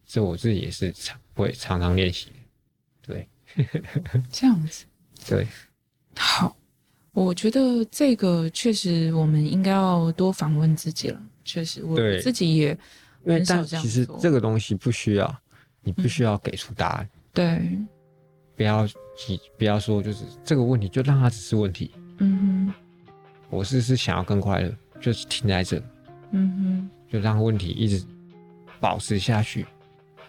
[0.06, 2.32] 这我自己也是常会常常练习。
[3.02, 3.28] 对，
[4.32, 4.86] 这样子。
[5.28, 5.48] 对，
[6.16, 6.56] 好，
[7.12, 11.22] 我觉得这个确实我们应该要多访问自己了。
[11.44, 12.78] 确实，我自己也
[13.26, 13.84] 很少这样。
[13.84, 15.42] 其实这个东西不需要，
[15.82, 17.10] 你不需要给出答案。
[17.14, 17.80] 嗯、对。
[18.56, 21.92] 不要急，不要说就是这个问题，就让它只是问题。
[22.20, 22.74] 嗯哼，
[23.50, 25.82] 我是是想要更快乐，就是停在这。
[26.32, 28.04] 嗯哼，就让问题一直
[28.80, 29.66] 保持下去。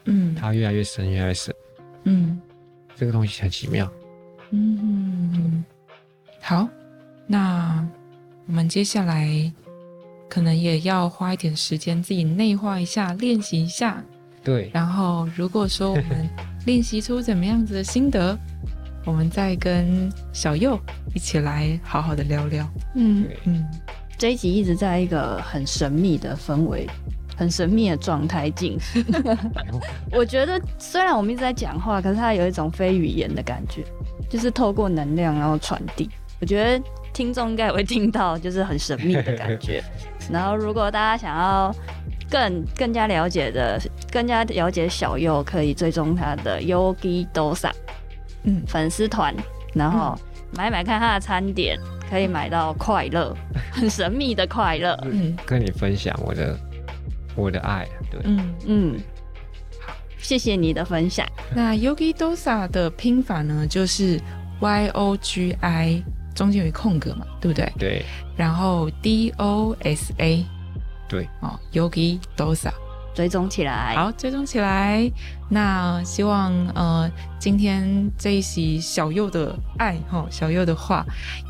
[0.07, 1.55] 嗯，它越来越深，越来越深。
[2.05, 2.41] 嗯，
[2.97, 3.91] 这个东西很奇妙。
[4.51, 5.65] 嗯哼，
[6.41, 6.69] 好，
[7.27, 7.87] 那
[8.47, 9.53] 我们接下来
[10.29, 14.03] 可能也要花一点时间自己内化一下，练习一下。
[14.43, 16.29] 对，然后如果说我们
[16.65, 18.37] 练习出怎么样子的心得，
[19.05, 20.79] 我们再跟小右
[21.15, 22.69] 一起来好好的聊聊。
[22.95, 23.67] 嗯嗯，
[24.19, 26.87] 这一集一直在一个很神秘的氛围、
[27.37, 29.05] 很神秘的状态进行。
[30.13, 33.85] 我觉得虽然我们一直在讲话，可是它有一种非语言的感觉，
[34.29, 36.09] 就是透过能量然后传递。
[36.41, 39.83] 我觉得听众应该也会听到，就是很神秘的感觉。
[40.31, 41.75] 然后如果大家想要。
[42.33, 43.77] 更更加了解的，
[44.09, 47.73] 更加了解小右，可以追踪他的 Yogi Dosa，
[48.45, 49.35] 嗯，粉丝团，
[49.75, 50.19] 然后
[50.57, 51.79] 买买看他的餐点，
[52.09, 53.37] 可以买到快乐，
[53.73, 54.99] 很神秘的快乐。
[55.05, 56.59] 嗯，跟你分享我的
[57.37, 59.01] 我的爱，对，嗯嗯，
[59.87, 61.27] 好，谢谢你的分享。
[61.55, 64.21] 那 Yogi Dosa 的拼法呢，就是
[64.61, 66.03] Y O G I
[66.35, 67.73] 中间有一空格嘛，对不对？
[67.79, 68.05] 对。
[68.37, 70.45] 然后 D O S A。
[71.09, 72.71] 对哦，Yogi Dosa，
[73.21, 75.07] 追踪起来，好，追踪起来。
[75.51, 81.05] 那希望呃，今天这一席小右的爱哈、小右的话，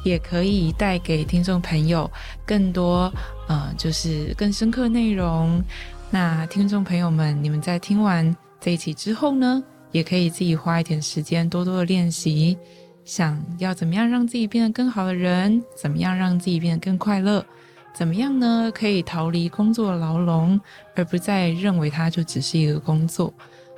[0.05, 2.11] 也可以带给听众朋友
[2.45, 3.09] 更多
[3.47, 5.62] 呃，就是更深刻内容。
[6.11, 9.62] 那听众朋友们，你们在听完这一期之后呢，
[9.93, 12.59] 也可以自己花一点时间，多多的练习，
[13.05, 17.47] 想要怎么样让自己变得更好的人，怎么样让自己变得更快乐。
[17.93, 18.72] 怎么样呢？
[18.74, 20.61] 可以逃离工作牢笼，
[20.95, 23.32] 而不再认为它就只是一个工作。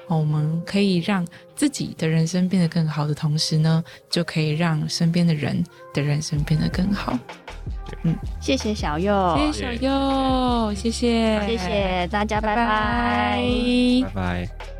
[0.09, 7.19] 我们可以让自己的人生变得更好的同时呢，就可以让身边的人的人生变得更好。
[8.03, 13.41] 嗯，谢谢小佑，谢谢小佑，谢谢，谢谢大家，拜拜，
[14.05, 14.72] 拜拜。